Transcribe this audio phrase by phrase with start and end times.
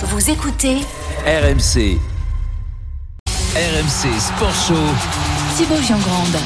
[0.00, 0.76] Vous écoutez
[1.26, 1.98] RMC.
[3.56, 4.74] RMC Sport Show.
[5.56, 6.36] Thibaut Giangrande.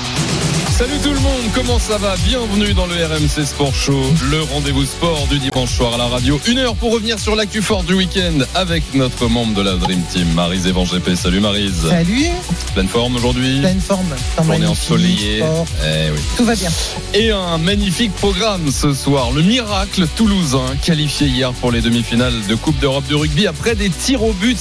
[0.72, 2.15] Salut tout le monde, comment ça va?
[2.25, 6.41] Bienvenue dans le RMC Sport Show, le rendez-vous sport du dimanche soir à la radio.
[6.47, 10.02] Une heure pour revenir sur l'actu fort du week-end avec notre membre de la Dream
[10.11, 11.14] Team, Marise Evan GP.
[11.14, 11.88] Salut Marise.
[11.88, 12.30] Salut,
[12.72, 13.61] Pleine forme aujourd'hui?
[13.61, 14.14] Pleine forme.
[14.43, 15.45] Journée ensoleillée.
[15.84, 16.20] Eh oui.
[16.38, 16.70] Tout va bien.
[17.12, 19.30] Et un magnifique programme ce soir.
[19.30, 23.91] Le miracle toulousain qualifié hier pour les demi-finales de Coupe d'Europe de rugby après des
[23.91, 24.59] tirs au but.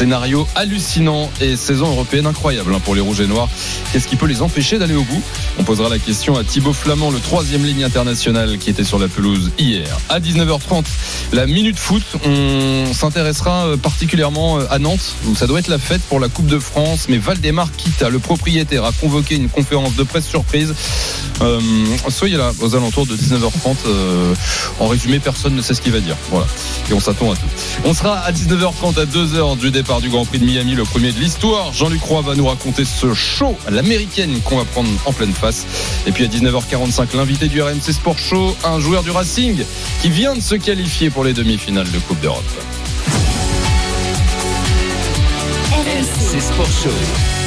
[0.00, 3.50] Scénario hallucinant et saison européenne incroyable hein, pour les Rouges et Noirs.
[3.92, 5.22] Qu'est-ce qui peut les empêcher d'aller au bout?
[5.58, 9.08] On posera la question à Thibaut Flamand, le troisième ligne international qui était sur la
[9.08, 9.98] pelouse hier.
[10.08, 10.86] À 19h30,
[11.34, 12.02] la Minute Foot.
[12.24, 16.30] On s'intéressera euh, particulièrement euh, à Nantes, où ça doit être la fête pour la
[16.30, 17.08] Coupe de France.
[17.10, 20.74] Mais Valdemar Kita, le propriétaire, a convoqué une conférence de presse surprise.
[21.42, 21.60] Euh,
[22.08, 23.76] soyez là aux alentours de 19h30.
[23.86, 24.34] Euh,
[24.78, 26.16] en résumé, personne ne sait ce qu'il va dire.
[26.30, 26.46] Voilà.
[26.90, 27.46] Et on s'attend à tout.
[27.84, 31.10] On sera à 19h30 à 2h du départ du Grand Prix de Miami, le premier
[31.10, 31.72] de l'histoire.
[31.72, 35.66] Jean-Luc Roy va nous raconter ce show, à l'américaine, qu'on va prendre en pleine face.
[36.06, 39.64] Et puis à 19h45, l'invité du RMC Sport Show, un joueur du Racing
[40.00, 42.44] qui vient de se qualifier pour les demi-finales de Coupe d'Europe.
[45.72, 47.39] RMC Sport Show.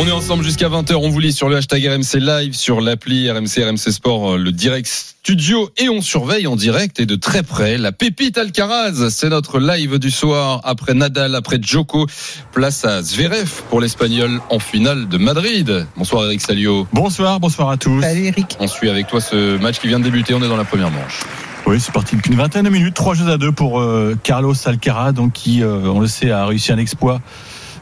[0.00, 0.94] On est ensemble jusqu'à 20h.
[0.94, 4.52] On vous lit sur le hashtag RMC Live, sur l'appli RMC, RMC Sport, euh, le
[4.52, 5.70] direct studio.
[5.76, 9.10] Et on surveille en direct et de très près la pépite Alcaraz.
[9.10, 12.06] C'est notre live du soir après Nadal, après Djoko.
[12.52, 15.88] Place à Zverev pour l'Espagnol en finale de Madrid.
[15.96, 16.86] Bonsoir Eric Salio.
[16.92, 18.00] Bonsoir, bonsoir à tous.
[18.00, 18.56] Salut Eric.
[18.60, 20.32] On suit avec toi ce match qui vient de débuter.
[20.32, 21.24] On est dans la première manche.
[21.66, 24.54] Oui, c'est parti depuis une vingtaine de minutes, trois jeux à deux pour euh, Carlos
[24.64, 27.20] Alcaraz, donc qui, euh, on le sait, a réussi un exploit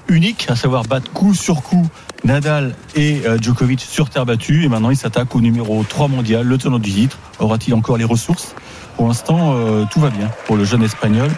[0.08, 1.86] unique, à savoir battre coup sur coup
[2.26, 4.64] Nadal et euh, Djokovic sur terre battue.
[4.64, 7.18] Et maintenant, il s'attaque au numéro 3 mondial, le tenant du titre.
[7.38, 8.54] Aura-t-il encore les ressources?
[8.96, 11.30] Pour l'instant, euh, tout va bien pour le jeune espagnol.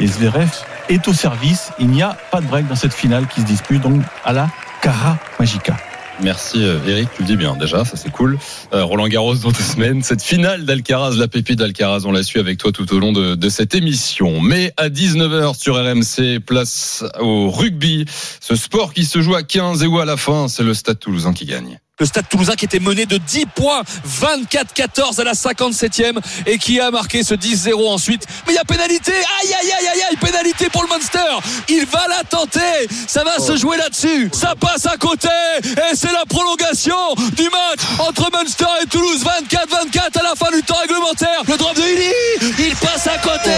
[0.00, 0.50] Et Zverev
[0.88, 1.70] est au service.
[1.78, 4.48] Il n'y a pas de break dans cette finale qui se dispute donc à la
[4.82, 5.76] Cara Magica.
[6.22, 8.38] Merci euh, Eric, tu le dis bien déjà, ça c'est cool.
[8.72, 12.38] Euh, Roland Garros dans deux semaines, cette finale d'Alcaraz, la pépite d'Alcaraz, on l'a su
[12.38, 14.40] avec toi tout au long de, de cette émission.
[14.40, 18.04] Mais à 19h sur RMC, place au rugby,
[18.40, 20.98] ce sport qui se joue à 15 et où à la fin c'est le Stade
[20.98, 21.78] Toulousain qui gagne.
[22.00, 23.82] Le Stade Toulousain qui était mené de 10 points,
[24.20, 28.26] 24-14 à la 57e et qui a marqué ce 10-0 ensuite.
[28.48, 31.20] Mais il y a pénalité, aïe aïe aïe aïe aïe, pénalité pour le Munster.
[31.68, 34.28] Il va la tenter, ça va se jouer là-dessus.
[34.32, 35.28] Ça passe à côté
[35.62, 36.96] et c'est la prolongation
[37.36, 39.24] du match entre Munster et Toulouse.
[39.52, 41.42] 24-24 à la fin du temps réglementaire.
[41.46, 43.52] Le drop de Illy, il passe à côté.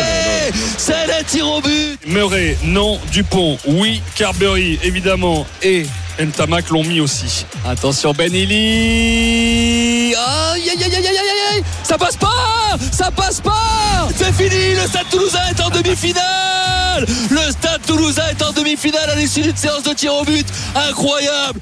[0.77, 1.99] C'est les tirs au but.
[2.07, 3.01] Murray, non.
[3.11, 4.03] Dupont, oui.
[4.15, 5.47] Carberry, évidemment.
[5.63, 5.87] Et
[6.19, 7.45] Ntamak l'ont mis aussi.
[7.67, 11.63] Attention Ben Illy Aïe aïe aïe aïe aïe aïe aïe.
[11.83, 14.09] Ça passe pas Ça passe pas.
[14.17, 17.07] C'est fini Le Stade Toulousain est en demi-finale.
[17.31, 20.47] Le Stade Toulousain est en demi-finale à l'issue d'une séance de tir au but.
[20.75, 21.61] Incroyable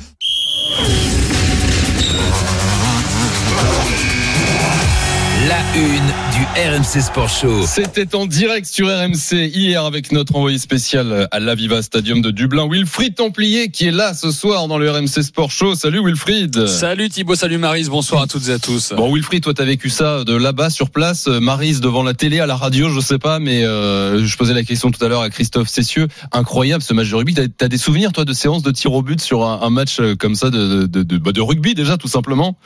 [5.49, 7.67] La une du RMC Sport Show.
[7.67, 12.67] C'était en direct sur RMC hier avec notre envoyé spécial à l'Aviva Stadium de Dublin,
[12.71, 15.75] Wilfried Templier, qui est là ce soir dans le RMC Sport Show.
[15.75, 16.67] Salut Wilfried.
[16.67, 18.95] Salut Thibaut, salut Marise, bonsoir à toutes et à tous.
[18.97, 22.41] Bon Wilfried, toi t'as vécu ça de là-bas sur place, euh, Marise devant la télé,
[22.41, 25.23] à la radio, je sais pas, mais euh, je posais la question tout à l'heure
[25.23, 26.09] à Christophe Cessieux.
[26.33, 27.35] Incroyable ce match de rugby.
[27.35, 29.99] T'as as des souvenirs toi de séances de tir au but sur un, un match
[30.01, 32.57] euh, comme ça de, de, de, bah, de rugby déjà tout simplement?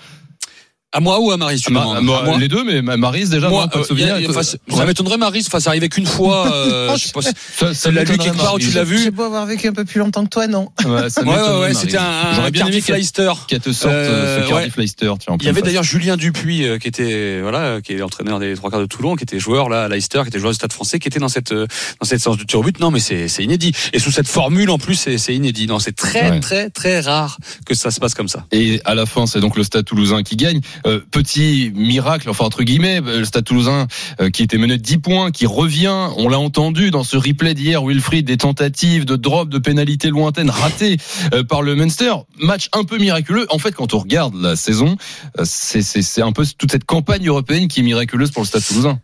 [0.91, 2.97] À moi ou à Marise tu Ma- demandes moi, À moi Les deux, mais ma-
[2.97, 4.07] Marise déjà, moi, moi, pas de euh, souvenir.
[4.07, 6.51] y a- y a- face- ça m'étonnerait Marise, enfin, ça arrivait qu'une fois.
[6.55, 9.45] euh, je sais pas Ça- ça quelque part ou tu l'as vu J'ai beau avoir
[9.45, 12.47] vécu un peu plus longtemps que toi, non Ouais, ça Ouais, ouais, c'était un, J'aurais
[12.47, 13.31] un bien aimé Leicester.
[13.49, 15.13] qu'elle te sorte euh, Euh, ce Cardiff Leicester.
[15.21, 18.39] tiens, en Il y avait d'ailleurs Julien Dupuis euh, qui était voilà qui est entraîneur
[18.39, 20.57] des trois quarts de Toulon, qui était joueur là à Leicester, qui était joueur du
[20.57, 21.67] Stade Français, qui était dans cette euh,
[22.01, 22.81] dans cette séance de tir au but.
[22.81, 23.73] Non, mais c'est c'est inédit.
[23.93, 25.67] Et sous cette formule en plus, c'est c'est inédit.
[25.67, 28.47] Non, c'est très très très rare que ça se passe comme ça.
[28.53, 30.61] Et à la fin, c'est donc le Stade Toulousain qui gagne.
[30.87, 33.87] Euh, petit miracle, enfin entre guillemets, euh, le Stade Toulousain
[34.21, 36.09] euh, qui était mené de 10 points, qui revient.
[36.17, 40.51] On l'a entendu dans ce replay d'hier, Wilfried, des tentatives de drop, de pénalités lointaines
[40.51, 40.97] ratées
[41.35, 42.13] euh, par le Munster.
[42.39, 43.47] Match un peu miraculeux.
[43.51, 44.97] En fait, quand on regarde la saison,
[45.39, 49.01] euh, c'est un peu toute cette campagne européenne qui est miraculeuse pour le Stade Toulousain.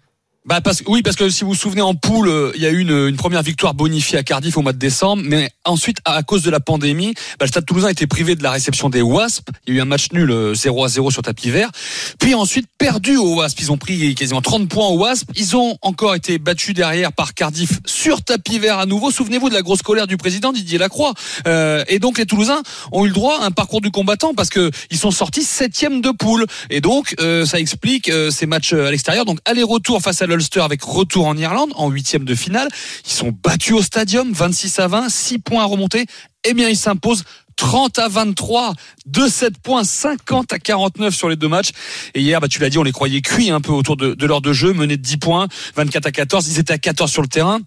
[0.46, 2.70] Bah parce oui parce que si vous vous souvenez en poule euh, il y a
[2.70, 6.22] eu une, une première victoire bonifiée à Cardiff au mois de décembre mais ensuite à
[6.22, 9.02] cause de la pandémie bah, le Stade Toulousain a été privé de la réception des
[9.02, 9.44] Wasps.
[9.66, 11.70] Il y a eu un match nul euh, 0 à 0 sur tapis vert.
[12.18, 13.60] Puis ensuite perdu aux Wasps.
[13.60, 15.26] Ils ont pris quasiment 30 points aux Wasps.
[15.36, 19.10] Ils ont encore été battus derrière par Cardiff sur tapis vert à nouveau.
[19.10, 21.14] Souvenez-vous de la grosse colère du président Didier Lacroix.
[21.46, 22.62] Euh, et donc les Toulousains
[22.92, 26.00] ont eu le droit à un parcours du combattant parce que ils sont sortis septième
[26.00, 26.46] de poule.
[26.70, 29.24] Et donc euh, ça explique euh, ces matchs à l'extérieur.
[29.24, 32.68] Donc aller-retour face à l'Ulster avec retour en Irlande en huitième de finale.
[33.04, 36.06] Ils sont battus au stadium, 26 à 20, 6 points à remonter.
[36.44, 37.24] Eh bien, ils s'imposent
[37.56, 38.74] 30 à 23,
[39.06, 41.70] de 7 points, 50 à 49 sur les deux matchs.
[42.14, 44.26] Et hier, bah, tu l'as dit, on les croyait cuits un peu autour de, de
[44.26, 46.48] l'heure de jeu, menés de 10 points, 24 à 14.
[46.48, 47.60] Ils étaient à 14 sur le terrain.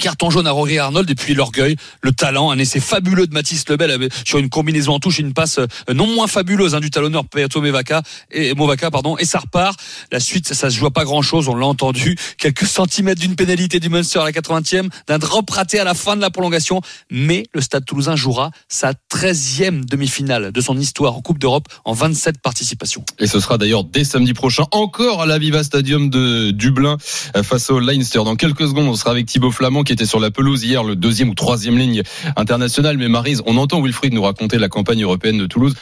[0.00, 3.68] Carton jaune à Rory Arnold et puis l'orgueil, le talent, un essai fabuleux de Mathis
[3.68, 7.24] Lebel sur une combinaison en touche, une passe euh, non moins fabuleuse hein, du talonneur
[7.26, 9.78] Peato Movaca et Movaca et ça repart.
[10.10, 13.36] La suite ça, ça se joue pas grand chose, on l'a entendu, quelques centimètres d'une
[13.36, 16.80] pénalité du Munster à la 80e, d'un drop raté à la fin de la prolongation,
[17.10, 21.92] mais le Stade Toulousain jouera sa 13e demi-finale de son histoire en Coupe d'Europe en
[21.92, 23.04] 27 participations.
[23.18, 26.96] Et ce sera d'ailleurs dès samedi prochain, encore à la Viva Stadium de Dublin,
[27.36, 28.24] euh, face au Leinster.
[28.24, 30.96] Dans quelques secondes, on sera avec Thibaut Flamand, qui était sur la pelouse hier, le
[30.96, 32.02] deuxième ou troisième ligne
[32.34, 32.98] internationale.
[32.98, 35.74] Mais Marise, on entend Wilfried nous raconter la campagne européenne de Toulouse.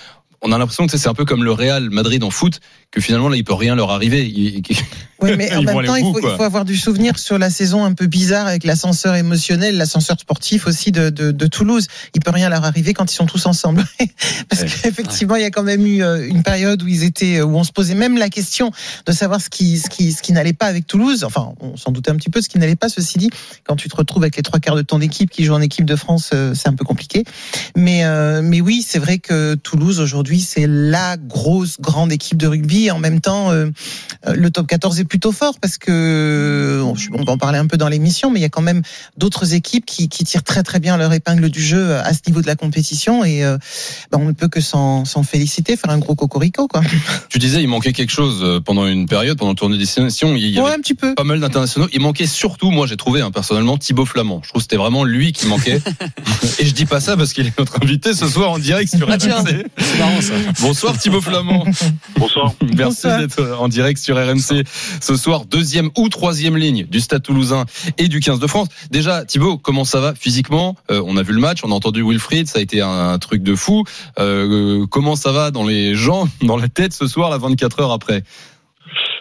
[0.43, 2.61] On a l'impression que c'est un peu comme le Real Madrid en foot,
[2.91, 4.27] que finalement là, il peut rien leur arriver.
[4.27, 4.63] Il-
[5.23, 8.07] Oui, mais en même temps, il faut, avoir du souvenir sur la saison un peu
[8.07, 11.87] bizarre avec l'ascenseur émotionnel, l'ascenseur sportif aussi de, de, de Toulouse.
[12.15, 13.85] Il peut rien leur arriver quand ils sont tous ensemble.
[14.49, 14.69] Parce Ouais.
[14.83, 17.63] qu'effectivement, il y a quand même eu euh, une période où ils étaient, où on
[17.65, 18.73] se posait même la question
[19.07, 21.23] de savoir ce qui, ce qui, ce qui n'allait pas avec Toulouse.
[21.23, 22.89] Enfin, on s'en doutait un petit peu ce qui n'allait pas.
[22.89, 23.31] Ceci dit,
[23.65, 25.85] quand tu te retrouves avec les trois quarts de ton équipe qui joue en équipe
[25.85, 27.23] de France, euh, c'est un peu compliqué.
[27.77, 32.47] Mais, euh, mais oui, c'est vrai que Toulouse aujourd'hui, c'est la grosse grande équipe de
[32.49, 32.80] rugby.
[32.91, 33.67] En même temps, euh,
[34.27, 37.67] euh, le top 14 est plutôt fort parce que on on va en parler un
[37.67, 38.83] peu dans l'émission, mais il y a quand même
[39.17, 42.41] d'autres équipes qui, qui tirent très très bien leur épingle du jeu à ce niveau
[42.43, 43.59] de la compétition et euh,
[44.13, 46.83] ben, on ne peut que s'en féliciter, faire un gros cocorico quoi.
[47.29, 50.35] Tu disais, il manquait quelque chose euh, pendant une période, pendant le tournée des destinations.
[50.37, 51.15] Il y Ouais, avait un petit peu.
[51.15, 51.89] pas mal d'internationaux.
[51.93, 54.41] Il manquait surtout, moi j'ai trouvé hein, personnellement, Thibaut Flamand.
[54.45, 55.81] Je trouve que c'était vraiment lui qui manquait.
[56.59, 59.09] Et je dis pas ça parce qu'il est notre invité ce soir en direct sur
[59.11, 59.17] Ah.
[59.21, 60.35] C'est marrant ça.
[60.61, 61.65] Bonsoir Thibaut Flamand.
[62.17, 62.53] Bonsoir.
[62.77, 67.65] Merci d'être en direct sur RMC ce soir, deuxième ou troisième ligne du Stade Toulousain
[67.99, 68.69] et du 15 de France.
[68.91, 70.77] Déjà, Thibaut, comment ça va physiquement?
[70.91, 73.43] Euh, On a vu le match, on a entendu Wilfried, ça a été un, truc
[73.43, 73.85] de fou.
[74.19, 77.93] Euh, comment ça va dans les gens, dans la tête ce soir, là, 24 heures
[77.93, 78.23] après?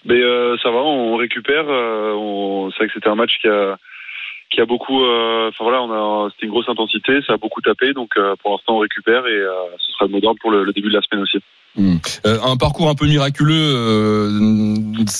[0.05, 1.65] Mais euh, ça va, on récupère.
[1.69, 2.71] euh, on...
[2.71, 3.77] C'est vrai que c'était un match qui a
[4.51, 5.03] qui a beaucoup.
[5.03, 7.93] euh, Enfin voilà, on a c'était une grosse intensité, ça a beaucoup tapé.
[7.93, 10.63] Donc euh, pour l'instant, on récupère et euh, ce sera le mot d'ordre pour le,
[10.63, 11.37] le début de la semaine aussi.
[11.77, 14.29] Euh, un parcours un peu miraculeux euh,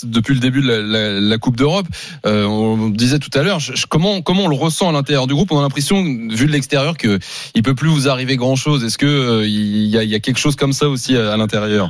[0.03, 1.85] depuis le début de la, Coupe d'Europe.
[2.25, 3.59] Euh, on disait tout à l'heure,
[3.89, 5.51] comment comment on le ressent à l'intérieur du groupe?
[5.51, 7.19] On a l'impression, vu de l'extérieur, que
[7.55, 8.83] il peut plus vous arriver grand chose.
[8.83, 11.89] Est-ce que euh, il y, a, quelque chose comme ça aussi à, l'intérieur?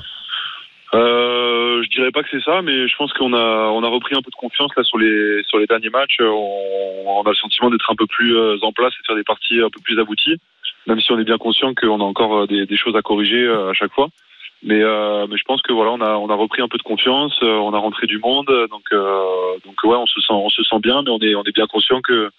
[1.81, 4.21] Je dirais pas que c'est ça, mais je pense qu'on a on a repris un
[4.21, 6.17] peu de confiance là sur les sur les derniers matchs.
[6.19, 9.59] On, a le sentiment d'être un peu plus en place et de faire des parties
[9.59, 10.37] un peu plus abouties,
[10.87, 13.93] même si on est bien conscient qu'on a encore des, choses à corriger à chaque
[13.93, 14.09] fois.
[14.61, 16.83] Mais euh, mais je pense que voilà, on a on a repris un peu de
[16.83, 20.49] confiance, euh, on a rentré du monde, donc euh, donc ouais, on se sent on
[20.49, 22.29] se sent bien, mais on est on est bien conscient que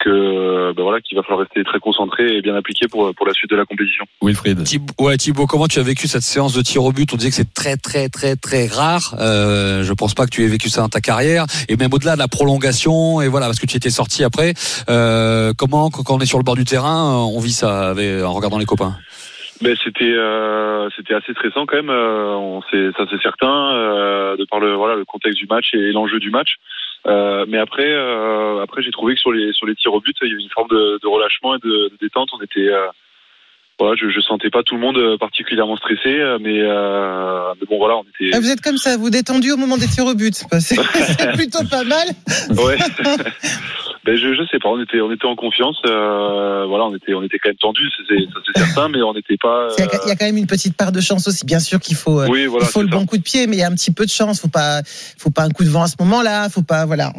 [0.00, 3.32] que ben voilà qu'il va falloir rester très concentré et bien appliqué pour pour la
[3.32, 4.04] suite de la compétition.
[4.20, 7.12] Wilfried Thibaut, ouais, Thibaut, comment tu as vécu cette séance de tir au but?
[7.12, 9.14] On disait que c'est très, très, très, très rare.
[9.20, 11.46] Euh, je pense pas que tu aies vécu ça dans ta carrière.
[11.68, 14.54] Et même au-delà de la prolongation, et voilà, parce que tu étais sorti après.
[14.90, 18.32] Euh, comment, quand on est sur le bord du terrain, on vit ça avec, en
[18.32, 18.96] regardant les copains?
[19.62, 21.90] Mais c'était euh, c'était assez stressant quand même.
[21.90, 25.72] euh, on sait, ça c'est certain euh, de par le voilà le contexte du match
[25.72, 26.56] et l'enjeu du match.
[27.06, 30.16] Euh, mais après euh, après j'ai trouvé que sur les sur les tirs au but
[30.22, 32.30] il y avait une forme de, de relâchement et de, de détente.
[32.34, 32.86] On était euh,
[33.78, 37.66] voilà je, je sentais pas tout le monde euh, particulièrement stressé, euh, mais, euh, mais
[37.68, 40.06] bon voilà on était Ah, vous êtes comme ça, vous détendu au moment des tirs
[40.06, 40.34] au but.
[40.60, 40.76] C'est
[41.34, 42.08] plutôt pas mal.
[42.50, 42.78] ouais.
[44.04, 45.76] ben je je sais pas on était on était en confiance.
[45.86, 49.68] euh, voilà on était on était quand même tendu c'est certain, mais on n'était pas.
[49.78, 51.44] Il y, a, il y a quand même une petite part de chance aussi.
[51.44, 52.96] Bien sûr qu'il faut, oui voilà il faut le ça.
[52.96, 54.40] bon coup de pied, mais il y a un petit peu de chance.
[54.40, 54.80] Faut pas,
[55.18, 56.48] faut pas un coup de vent à ce moment-là.
[56.48, 57.12] Faut pas, voilà,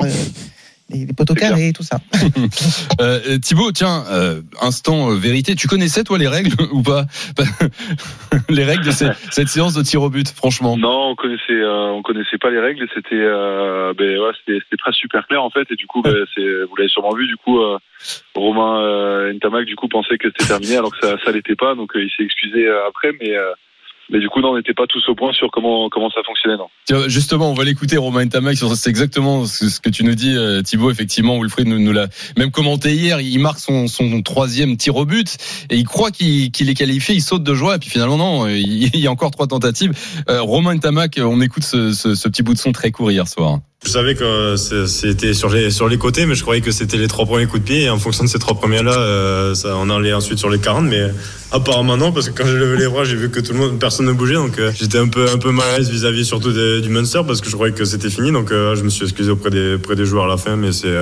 [0.90, 1.98] les, les poteaux carrés, tout ça.
[3.02, 5.56] euh, Thibaut, tiens, euh, instant euh, vérité.
[5.56, 7.06] Tu connaissais toi les règles ou pas
[8.50, 10.78] Les règles de cette séance de tir au but, franchement.
[10.78, 12.84] Non, on connaissait, euh, on connaissait pas les règles.
[12.84, 15.70] et C'était, euh, ben ouais, c'était, pas super clair en fait.
[15.72, 17.28] Et du coup, ben, c'est, vous l'avez sûrement vu.
[17.28, 17.78] Du coup, euh,
[18.36, 21.76] Romain euh, Ntamak du coup pensait que c'était terminé alors que ça, ça l'était pas.
[21.76, 23.52] Donc euh, il s'est excusé euh, après, mais euh,
[24.10, 26.58] mais du coup, non, on n'était pas tous au point sur comment comment ça fonctionnait.
[26.58, 27.08] Non.
[27.08, 30.92] Justement, on va l'écouter, Romain Tamac, c'est exactement ce que tu nous dis, euh, Thibaut.
[30.92, 33.20] Effectivement, Wilfried nous, l'a même commenté hier.
[33.20, 35.38] Il marque son, son troisième tir au but
[35.70, 37.16] et il croit qu'il qu'il est qualifié.
[37.16, 38.48] Il saute de joie et puis finalement non.
[38.48, 39.94] Il, il y a encore trois tentatives.
[40.30, 43.28] Euh, Romain Tamac, on écoute ce, ce, ce petit bout de son très court hier
[43.28, 43.60] soir.
[43.86, 47.08] Je savais que c'était sur les, sur les côtés, mais je croyais que c'était les
[47.08, 47.84] trois premiers coups de pied.
[47.84, 50.86] Et en fonction de ces trois premiers-là, euh, ça, on allait ensuite sur les 40.
[50.86, 51.12] Mais
[51.52, 53.80] apparemment non, parce que quand j'ai levé les bras, j'ai vu que tout le monde,
[53.80, 54.34] personne ne bougeait.
[54.34, 57.40] Donc euh, j'étais un peu, un peu mal à l'aise vis-à-vis surtout du Munster, parce
[57.40, 58.32] que je croyais que c'était fini.
[58.32, 60.72] Donc euh, je me suis excusé auprès des, auprès des joueurs à la fin, mais
[60.72, 60.96] c'est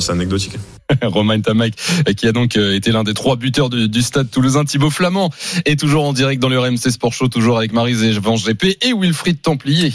[0.00, 0.58] c'est anecdotique.
[1.02, 1.74] Romain Tamac,
[2.08, 4.64] euh, qui a donc euh, été l'un des trois buteurs du, du stade toulousain.
[4.64, 5.30] Thibaut Flamand
[5.64, 9.42] est toujours en direct dans le RMC Sport Show, toujours avec Venge GP et Wilfried
[9.42, 9.92] Templier.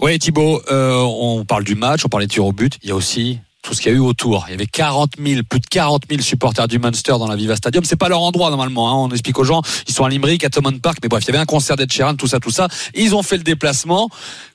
[0.00, 2.78] Oui, Thibaut, euh, on parle du match, on parle des tirs au but.
[2.82, 4.44] Il y a aussi tout ce qu'il y a eu autour.
[4.48, 7.56] Il y avait 40 000, plus de 40 000 supporters du Munster dans la Viva
[7.56, 7.84] Stadium.
[7.84, 8.90] C'est pas leur endroit normalement.
[8.90, 9.08] Hein.
[9.08, 11.30] On explique aux gens, ils sont à Limerick, à Thomond Park, mais bref, il y
[11.30, 12.68] avait un concert d'Ed tout ça, tout ça.
[12.94, 14.10] Ils ont fait le déplacement.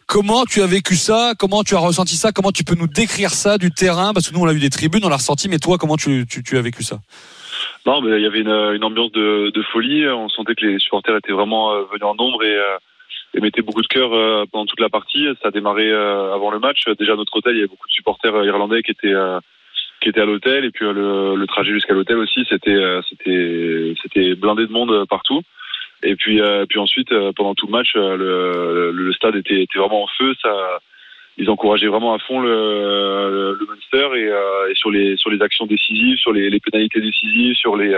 [0.05, 1.34] Comment tu as vécu ça?
[1.39, 2.31] Comment tu as ressenti ça?
[2.31, 4.13] Comment tu peux nous décrire ça du terrain?
[4.13, 6.27] Parce que nous, on l'a vu des tribunes, on l'a ressenti, mais toi, comment tu,
[6.51, 7.00] as vécu ça?
[7.86, 10.08] Non, mais il y avait une, ambiance de, de folie.
[10.08, 12.77] On sentait que les supporters étaient vraiment euh, venus en nombre et, euh,
[13.33, 15.27] et mettaient beaucoup de cœur euh, pendant toute la partie.
[15.41, 16.83] Ça a démarré euh, avant le match.
[16.98, 19.13] Déjà à notre hôtel, il y avait beaucoup de supporters euh, irlandais qui étaient
[20.01, 22.77] qui étaient à l'hôtel et puis le, le trajet jusqu'à l'hôtel aussi, c'était
[23.09, 25.41] c'était c'était blindé de monde partout.
[26.03, 30.07] Et puis puis ensuite pendant tout le match, le, le, stade était, était vraiment en
[30.17, 30.33] feu.
[30.41, 30.79] Ça
[31.38, 35.65] ils encourageaient vraiment à fond le, le Munster et, et sur les sur les actions
[35.65, 37.93] décisives, sur les, les pénalités décisives, sur les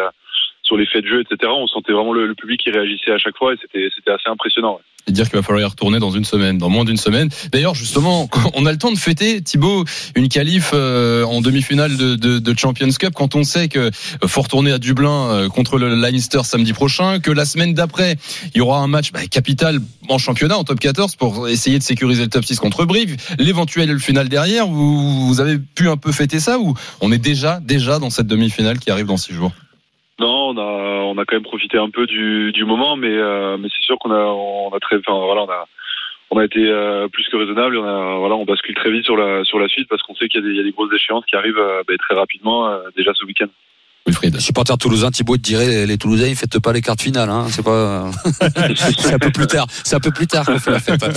[0.71, 1.51] sur les faits de jeu, etc.
[1.53, 3.57] On sentait vraiment le, public qui réagissait à chaque fois et
[3.93, 4.79] c'était assez impressionnant.
[5.05, 7.27] Et dire qu'il va falloir y retourner dans une semaine, dans moins d'une semaine.
[7.51, 9.83] D'ailleurs, justement, on a le temps de fêter, Thibaut,
[10.15, 14.27] une qualif euh, en demi-finale de, de, de Champions Cup quand on sait que euh,
[14.27, 18.15] faut retourner à Dublin euh, contre le Leinster samedi prochain, que la semaine d'après,
[18.55, 21.83] il y aura un match bah, capital en championnat, en top 14, pour essayer de
[21.83, 24.67] sécuriser le top 6 contre Brive, l'éventuel final derrière.
[24.67, 28.27] Vous, vous avez pu un peu fêter ça ou on est déjà, déjà dans cette
[28.27, 29.51] demi-finale qui arrive dans six jours?
[30.21, 30.69] Non, on a
[31.03, 33.97] on a quand même profité un peu du, du moment, mais euh, mais c'est sûr
[33.97, 35.65] qu'on a on a très enfin voilà on a
[36.29, 37.75] on a été euh, plus que raisonnable.
[37.75, 40.27] On a voilà on bascule très vite sur la sur la suite parce qu'on sait
[40.27, 42.13] qu'il y a des il y a des grosses échéances qui arrivent euh, bah, très
[42.13, 43.47] rapidement déjà ce week-end.
[44.05, 44.33] Wilfried.
[44.33, 47.01] Les supporters toulousains, Thibaut te dirait, les, les Toulousains, ils fêtent pas les quarts de
[47.01, 47.29] finale.
[47.29, 47.47] Hein.
[47.51, 48.09] C'est pas,
[48.99, 49.67] c'est un peu plus tard.
[49.83, 51.01] C'est un peu plus tard qu'on fait la fête.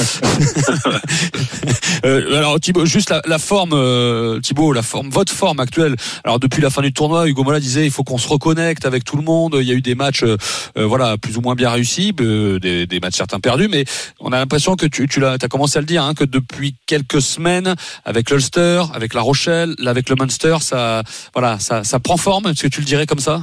[2.05, 5.97] Euh, alors Thibaut, juste la, la forme, euh, Thibaut, la forme, votre forme actuelle.
[6.23, 9.05] Alors depuis la fin du tournoi, Hugo Mola disait, il faut qu'on se reconnecte avec
[9.05, 9.57] tout le monde.
[9.61, 10.37] Il y a eu des matchs, euh,
[10.77, 13.85] euh, voilà, plus ou moins bien réussis, euh, des, des matchs certains perdus, mais
[14.21, 16.75] on a l'impression que tu, tu l'as, as commencé à le dire, hein, que depuis
[16.87, 17.75] quelques semaines,
[18.05, 22.53] avec l'Ulster, avec La Rochelle, avec le Munster, ça, voilà, ça, ça prend forme.
[22.55, 23.39] Que tu le dirais comme ça?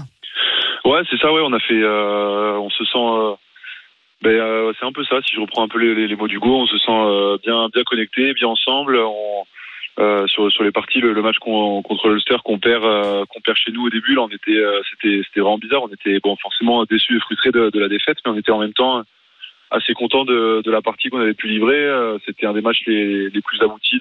[0.83, 1.31] Ouais, c'est ça.
[1.31, 2.97] Ouais, on a fait, euh, on se sent.
[2.97, 3.33] euh,
[4.21, 5.21] ben, euh, c'est un peu ça.
[5.25, 8.33] Si je reprends un peu les, mots du go, on se sent bien, bien connecté,
[8.33, 8.99] bien ensemble.
[10.27, 12.83] Sur, les parties, le, match contre l'Ulster qu'on perd,
[13.27, 14.61] qu'on perd chez nous au début, là, on était,
[15.01, 15.83] c'était, vraiment bizarre.
[15.83, 18.73] On était bon, forcément déçus et frustrés de, la défaite, mais on était en même
[18.73, 19.03] temps
[19.71, 21.89] assez contents de, la partie qu'on avait pu livrer.
[22.25, 23.99] C'était un des matchs les, plus aboutis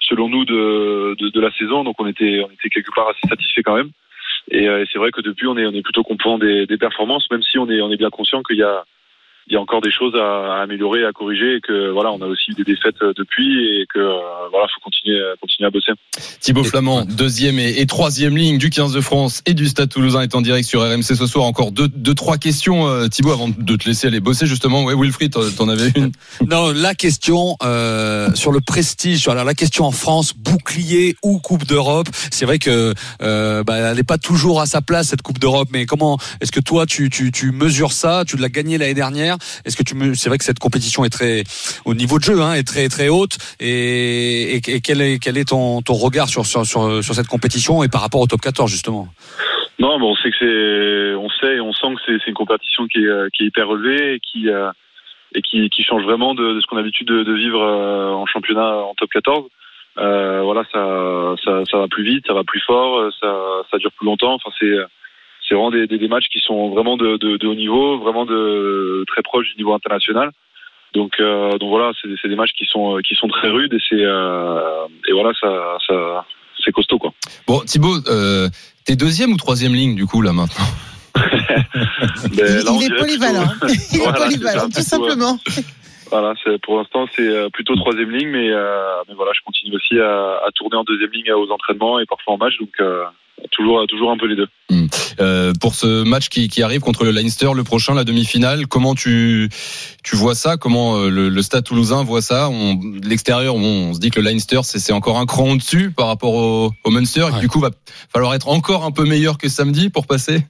[0.00, 1.84] selon nous, de, de, de la saison.
[1.84, 3.90] Donc on était, on était quelque part assez satisfait quand même.
[4.50, 6.78] Et, euh, et c'est vrai que depuis, on est, on est plutôt content des, des
[6.78, 8.84] performances, même si on est, on est bien conscient qu'il y a,
[9.50, 12.20] il y a encore des choses à, à améliorer, à corriger, et que voilà, on
[12.22, 15.70] a aussi eu des défaites euh, depuis, et que euh, voilà, faut continuer, continuer à
[15.70, 15.92] bosser.
[16.40, 20.22] Thibaut Flamand, deuxième et, et troisième ligne du 15 de France et du Stade Toulousain
[20.22, 21.44] est en direct sur RMC ce soir.
[21.44, 24.84] Encore deux, deux trois questions, euh, Thibaut, avant de te laisser aller bosser justement.
[24.84, 26.12] Ouais, Wilfried, t'en avais une.
[26.46, 31.38] Non, la question euh, sur le prestige, sur la, la question en France, bouclier ou
[31.38, 35.22] Coupe d'Europe, c'est vrai que euh, bah, elle n'est pas toujours à sa place cette
[35.22, 35.68] Coupe d'Europe.
[35.72, 38.24] Mais comment est-ce que toi tu, tu, tu mesures ça?
[38.26, 39.36] Tu l'as gagné l'année dernière?
[39.64, 41.44] Est-ce que tu me, c'est vrai que cette compétition est très
[41.84, 43.38] au niveau de jeu, hein, est très très haute.
[43.60, 48.00] Et, quel est quel est ton, ton regard sur, sur sur cette compétition et par
[48.00, 49.08] rapport au top 14 justement?
[49.80, 52.98] Non, mais on sait que c'est, on sait, on sent que c'est, une compétition qui
[52.98, 54.70] est, euh, qui est hyper relevée et qui, euh,
[55.34, 58.76] et qui, qui change vraiment de, ce qu'on a l'habitude de, vivre euh, en championnat
[58.76, 59.48] en top 14.
[59.98, 63.34] Euh, voilà, ça, ça, ça va plus vite, ça va plus fort, ça,
[63.70, 64.34] ça dure plus longtemps.
[64.34, 64.76] Enfin, c'est,
[65.50, 68.24] c'est vraiment des, des, des matchs qui sont vraiment de, de, de haut niveau, vraiment
[68.24, 70.30] de très proche du niveau international.
[70.94, 73.96] Donc, euh, donc voilà, c'est, des matchs qui sont, qui sont très rudes et c'est,
[74.00, 76.24] euh, et voilà, ça, ça,
[76.64, 77.12] c'est costaud quoi.
[77.46, 78.48] Bon, Thibaut, euh,
[78.84, 80.64] t'es deuxième ou troisième ligne du coup là maintenant
[81.14, 83.46] Ben, Il, là, on il est polyvalent.
[83.60, 85.38] plutôt, Il est Voilà, polyvalent, tout simplement.
[86.10, 89.98] Voilà, pour l'instant c'est euh, plutôt troisième ligne, mais, euh, mais voilà, je continue aussi
[89.98, 93.04] à, à tourner en deuxième ligne aux entraînements et parfois en match, donc euh,
[93.52, 94.48] toujours toujours un peu les deux.
[95.20, 98.66] Euh, pour ce match qui, qui arrive contre le Leinster, le prochain, la demi-finale.
[98.66, 99.48] Comment tu
[100.02, 100.56] tu vois ça?
[100.56, 102.48] Comment le, le Stade Toulousain voit ça?
[102.50, 105.90] On, de L'extérieur, on, on se dit que le Leinster c'est encore un cran au-dessus
[105.90, 107.26] par rapport au, au Munster.
[107.36, 107.70] Et du coup, va
[108.12, 110.40] falloir être encore un peu meilleur que samedi pour passer?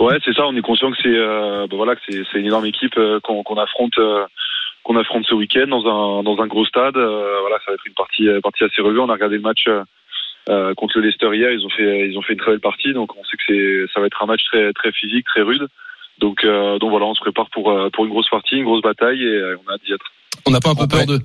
[0.00, 0.46] Ouais, c'est ça.
[0.46, 3.56] On est conscient que c'est euh, ben voilà que c'est une énorme équipe euh, qu'on
[3.56, 4.24] affronte euh,
[4.82, 6.96] qu'on affronte ce week-end dans un dans un gros stade.
[6.96, 9.00] Euh, voilà, ça va être une partie euh, partie assez relevée.
[9.00, 9.66] On a regardé le match
[10.48, 11.50] euh, contre le Leicester hier.
[11.52, 12.92] Ils ont fait ils ont fait une très belle partie.
[12.92, 15.66] Donc on sait que c'est ça va être un match très très physique, très rude.
[16.18, 19.22] Donc euh, donc voilà, on se prépare pour pour une grosse partie, une grosse bataille
[19.22, 20.06] et euh, on a hâte d'y être.
[20.46, 21.18] On n'a pas un peu peur de,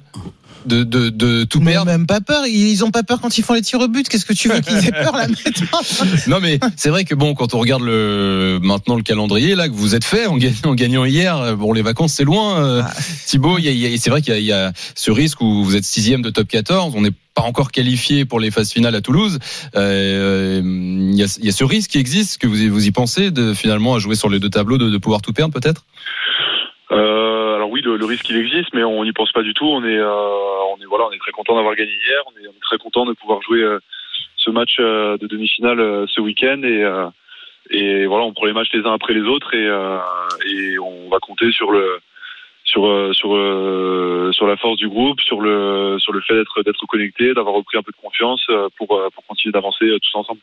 [0.66, 2.46] de, de, de tout Mais perdre même pas peur.
[2.48, 4.08] Ils ont pas peur quand ils font les tirs au but.
[4.10, 5.80] Qu'est-ce que tu veux qu'ils aient peur là maintenant
[6.28, 9.74] Non mais c'est vrai que bon quand on regarde le maintenant le calendrier là que
[9.74, 12.82] vous êtes fait en gagnant, en gagnant hier euh, bon les vacances c'est loin euh,
[12.86, 12.92] Ah.
[13.28, 14.72] Thibaut il y a- il y a- c'est vrai qu'il y, a- il y a
[14.96, 18.40] ce risque où vous êtes sixième de top 14 on n'est pas encore qualifié pour
[18.40, 19.40] les phases finales à Toulouse
[19.76, 22.86] Euh, il y, a, il y a ce risque qui existe que vous y- vous
[22.88, 25.54] y pensez de finalement à jouer sur les deux tableaux de, de pouvoir tout perdre
[25.54, 25.84] peut-être?
[26.92, 27.35] Euh,
[27.86, 29.66] le, risque il existe, mais on n'y pense pas du tout.
[29.66, 32.22] On est, euh, on est voilà, on est très content d'avoir gagné hier.
[32.28, 33.80] On est, très content de pouvoir jouer euh,
[34.38, 36.84] ce match euh, de demi-finale ce week-end et
[37.72, 39.66] et voilà, on prend les matchs les uns après les autres et
[40.52, 42.00] et on va compter sur le
[42.64, 42.84] sur
[43.16, 43.30] sur
[44.34, 47.78] sur la force du groupe, sur le sur le fait d'être d'être connecté, d'avoir repris
[47.78, 48.46] un peu de confiance
[48.78, 50.42] pour pour continuer d'avancer tous ensemble.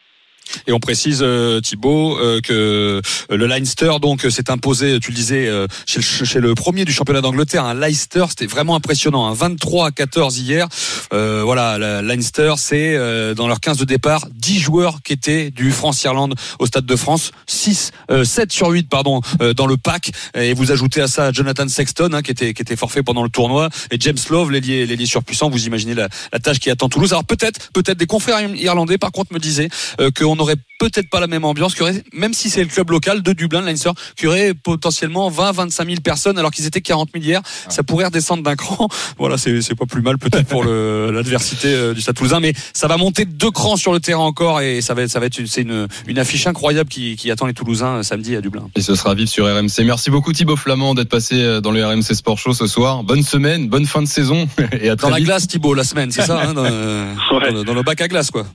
[0.67, 5.17] Et on précise euh, Thibaut euh, que le Leinster donc euh, s'est imposé, tu le
[5.17, 7.65] disais, euh, chez, le, chez le premier du championnat d'Angleterre.
[7.65, 9.27] Un Leicester, c'était vraiment impressionnant.
[9.27, 10.69] Hein, 23 à 14 hier.
[11.13, 15.51] Euh, voilà, le Leinster, c'est euh, dans leur 15 de départ 10 joueurs qui étaient
[15.51, 19.77] du France-Irlande au Stade de France, 6, euh, 7 sur 8 pardon euh, dans le
[19.77, 20.11] pack.
[20.35, 23.31] Et vous ajoutez à ça Jonathan Sexton hein, qui était qui était forfait pendant le
[23.31, 25.51] tournoi et James Love, l'ailier l'ailier surpuissant.
[25.51, 27.13] Vous imaginez la, la tâche qui attend Toulouse.
[27.13, 29.69] Alors peut-être peut-être des confrères irlandais par contre me disaient
[30.01, 32.69] euh, qu'on n'aurait peut-être pas la même ambiance, qu'il y aurait, même si c'est le
[32.69, 36.51] club local de Dublin, le Leinster, qu'il y aurait potentiellement 20, 25 000 personnes alors
[36.51, 37.41] qu'ils étaient 40 000 hier.
[37.69, 38.89] Ça pourrait redescendre d'un cran.
[39.19, 40.65] Voilà, c'est pas plus mal peut-être pour
[41.13, 44.61] l'adversité euh, du Stade Toulousain, mais ça va monter deux crans sur le terrain encore
[44.61, 47.31] et ça va être, ça va être une, c'est une, une affiche incroyable qui, qui
[47.31, 48.69] attend les Toulousains euh, samedi à Dublin.
[48.75, 49.85] Et ce sera vif sur RMC.
[49.85, 53.05] Merci beaucoup Thibaut Flamand d'être passé euh, dans le RMC Sport Show ce soir.
[53.05, 55.27] Bonne semaine, bonne fin de saison et à Dans très la vite.
[55.27, 57.53] glace, Thibaut, la semaine, c'est ça, hein, dans, Ouais.
[57.53, 58.47] dans le, dans le bac à glace, quoi.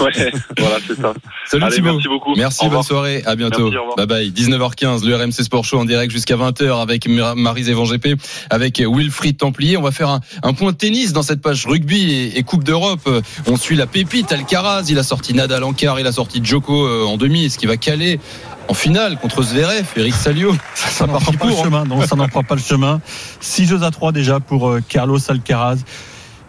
[0.00, 1.14] Ouais, voilà, c'est ça.
[1.50, 1.92] Salut Allez, Thibaut.
[1.94, 2.34] merci beaucoup.
[2.36, 2.84] Merci, Au bonne revoir.
[2.84, 3.70] soirée, à bientôt.
[3.70, 4.30] Merci, bye bye.
[4.30, 8.16] 19h15, le RMC Sport Show en direct jusqu'à 20h avec Mar- Marise Evan GP,
[8.50, 9.76] avec Wilfried Templier.
[9.76, 13.08] On va faire un, un point tennis dans cette page rugby et, et Coupe d'Europe.
[13.46, 14.84] On suit la pépite Alcaraz.
[14.88, 17.44] Il a sorti Nadal en quart, il a sorti Djoko euh, en demi.
[17.46, 18.20] Est-ce qu'il va caler
[18.68, 20.54] en finale contre Zverev, Eric Salio?
[20.74, 21.62] Ça n'en prend pas le hein.
[21.64, 21.84] chemin.
[21.84, 23.00] Non, ça n'en prend pas le chemin.
[23.40, 25.78] 6 jeux à 3 déjà pour euh, Carlos Alcaraz.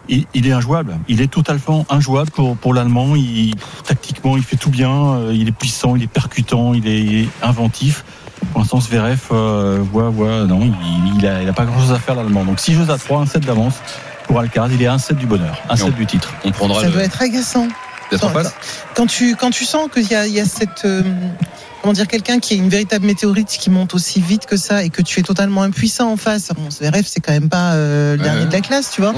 [0.08, 0.96] Il, il est injouable.
[1.08, 3.14] Il est totalement injouable pour, pour l'Allemand.
[3.14, 3.54] Il,
[3.86, 4.90] tactiquement, il fait tout bien.
[4.90, 8.04] Euh, Il est puissant, il est percutant, il est, il est inventif.
[8.50, 11.92] Pour l'instant, Zverev, euh, voit, voit, non, il, il, a, il a pas grand chose
[11.92, 12.44] à faire l'Allemand.
[12.44, 13.74] Donc 6 jeux à 3, un 7 d'avance
[14.26, 14.68] pour Alcaraz.
[14.72, 16.32] Il est un 7 du bonheur, un Et on- 7 du titre.
[16.44, 16.92] On prendra Ça le.
[16.94, 17.68] doit être agaçant.
[18.94, 20.84] Quand tu, quand tu sens qu'il y y a cette.
[20.84, 21.02] euh,
[21.82, 24.88] comment dire, quelqu'un qui est une véritable météorite qui monte aussi vite que ça et
[24.90, 26.50] que tu es totalement impuissant en face.
[26.56, 29.12] Bon, Zverev, c'est quand même pas euh, le dernier de la classe, tu vois.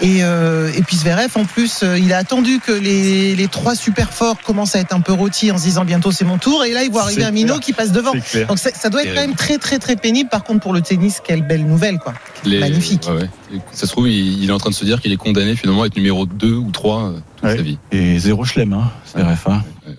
[0.00, 3.74] Et, euh, et puis Zverev, en plus, euh, il a attendu que les, les trois
[3.74, 6.64] super forts commencent à être un peu rôtis en se disant bientôt c'est mon tour.
[6.64, 8.12] Et là, il voit arriver un minot qui passe devant.
[8.46, 10.28] Donc ça, ça doit être quand même très très très pénible.
[10.28, 12.14] Par contre, pour le tennis, quelle belle nouvelle, quoi.
[12.44, 13.08] Les- Magnifique.
[13.08, 13.28] ouais.
[13.72, 15.82] Ça se trouve, il il est en train de se dire qu'il est condamné finalement
[15.82, 17.56] à être numéro 2 ou 3 euh, toute Ouais.
[17.56, 17.78] sa vie.
[17.90, 19.62] Et zéro chelem, hein, hein.
[19.86, 19.94] Ouais.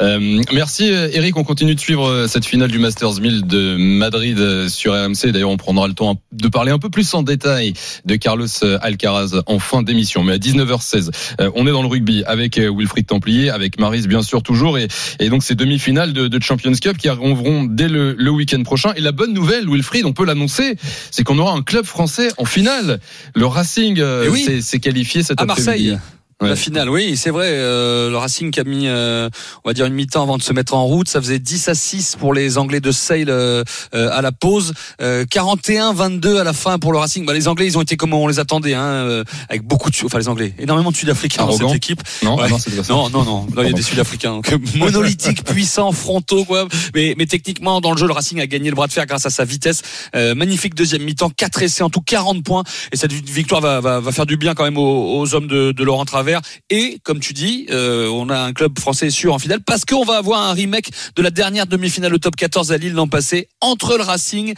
[0.00, 3.76] Euh, merci euh, Eric, on continue de suivre euh, cette finale du Masters 1000 de
[3.78, 5.30] Madrid euh, sur RMC.
[5.32, 8.46] D'ailleurs, on prendra le temps de parler un peu plus en détail de Carlos
[8.80, 10.22] Alcaraz en fin d'émission.
[10.24, 14.22] Mais à 19h16, euh, on est dans le rugby avec Wilfried Templier, avec Maris bien
[14.22, 14.88] sûr toujours, et,
[15.20, 18.92] et donc ces demi-finales de, de Champions Cup qui arriveront dès le, le week-end prochain.
[18.96, 20.76] Et la bonne nouvelle, Wilfried, on peut l'annoncer,
[21.10, 23.00] c'est qu'on aura un club français en finale.
[23.34, 24.62] Le Racing Eh oui.
[24.62, 25.96] s'est qualifié cet À après-midi.
[26.40, 26.50] Ouais.
[26.50, 27.46] La finale, oui, c'est vrai.
[27.48, 29.28] euh, le Racing qui a mis, euh,
[29.64, 31.08] on va dire, une mi-temps avant de se mettre en route.
[31.08, 34.72] Ça faisait 10 à 6 pour les Anglais de Sale euh, euh, à la pause.
[35.02, 37.26] Euh, 41-22 à la fin pour le Racing.
[37.26, 39.96] Bah, les Anglais, ils ont été comme on les attendait, hein, euh, avec beaucoup de...
[40.04, 42.02] Enfin, les Anglais, énormément de Sud-Africains dans cette équipe.
[42.22, 42.44] Non, Ouais.
[42.46, 42.48] ah
[42.88, 43.08] non.
[43.10, 43.46] Non, non, non.
[43.58, 44.40] Il y a des Sud-Africains.
[44.76, 46.68] Monolithiques, puissants, frontaux, quoi.
[46.94, 49.26] Mais, mais techniquement, dans le jeu, le Racing a gagné le bras de fer grâce
[49.26, 49.82] à sa vitesse.
[50.14, 52.62] Euh, magnifique deuxième mi-temps, 4 essais en tout, 40 points.
[52.92, 55.72] Et cette victoire va, va, va faire du bien quand même aux, aux hommes de,
[55.72, 56.27] de Laurent Travers.
[56.70, 60.04] Et, comme tu dis, euh, on a un club français sûr en finale parce qu'on
[60.04, 63.48] va avoir un remake de la dernière demi-finale au top 14 à Lille l'an passé
[63.60, 64.54] entre le Racing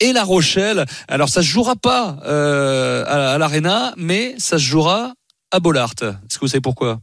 [0.00, 0.84] et la Rochelle.
[1.08, 5.14] Alors, ça se jouera pas euh, à, à l'Arena, mais ça se jouera
[5.50, 5.94] à Bollard.
[6.00, 7.00] Est-ce que vous savez pourquoi?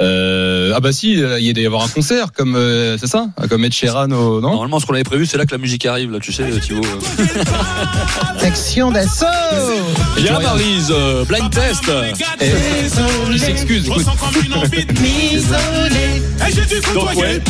[0.00, 3.06] Euh, ah bah si, euh, il y a y avoir un concert comme euh, c'est
[3.06, 4.50] ça, comme Ed Sheeran au non?
[4.50, 6.82] Normalement, ce qu'on avait prévu, c'est là que la musique arrive, là, tu sais, Thibaut.
[8.38, 9.26] Section d'assaut.
[10.16, 11.90] Bien, Marise, euh, blind test.
[12.40, 12.52] Eh,
[13.30, 13.84] Il s'excuse.
[16.94, 17.40] Donc, ouais.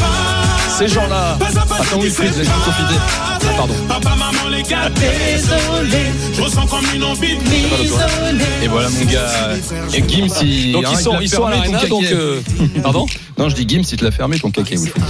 [0.79, 1.39] Ces gens-là.
[1.81, 3.01] Attends, Wilfried, laisse-moi profiter.
[3.21, 3.75] Ah, pardon.
[3.89, 6.05] Papa, maman, les gars, désolé.
[6.33, 8.45] Je ressens comme une envie de m'isoler.
[8.63, 9.57] Et voilà, mon gars.
[9.95, 12.41] Et Gims, il, Donc hein, ils il sont, ils sont à l'arena, donc euh,
[12.83, 13.07] pardon?
[13.37, 15.05] Non, je dis Gims, il te l'a fermé ton caquet, Wilfried.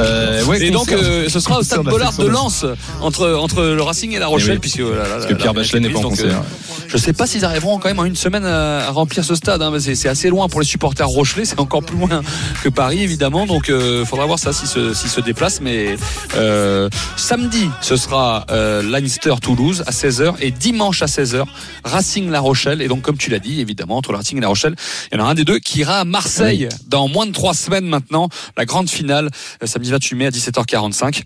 [0.00, 2.64] Euh, ouais, Et donc euh, ce sera au stade de la Bollard de Lens
[3.00, 4.58] entre entre le Racing et la Rochelle, Eh oui.
[4.60, 6.26] puisque euh, Parce que la- Pierre Bachelet n'est pas en concert.
[6.26, 9.34] euh, Je sais pas s'ils arriveront quand même en une semaine à, à remplir ce
[9.34, 9.62] stade.
[9.62, 12.22] Hein, mais c'est assez loin pour les supporters rochelais, c'est encore plus loin
[12.62, 13.46] que Paris évidemment.
[13.46, 15.60] Donc il faudra voir ça s'ils se, s'ils se déplacent.
[15.60, 15.96] Mais
[16.36, 21.44] euh, samedi, ce sera euh, Leinster Toulouse à 16h et dimanche à 16h
[21.84, 22.82] Racing La Rochelle.
[22.82, 24.74] Et donc comme tu l'as dit, évidemment entre le Racing et La Rochelle,
[25.12, 27.54] il y en a un des deux qui ira à Marseille dans moins de trois
[27.54, 28.28] semaines maintenant.
[28.56, 29.30] La grande finale
[29.62, 31.22] euh, samedi 28 mai à 17h45.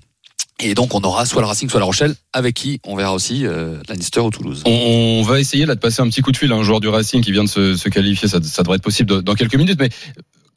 [0.61, 3.47] Et donc on aura soit le Racing, soit La Rochelle, avec qui on verra aussi
[3.47, 4.63] euh, Leinster ou Toulouse.
[4.67, 6.81] On, on va essayer là de passer un petit coup de fil à un joueur
[6.81, 8.29] du Racing qui vient de se, se qualifier.
[8.29, 9.89] Ça, ça devrait être possible dans quelques minutes, mais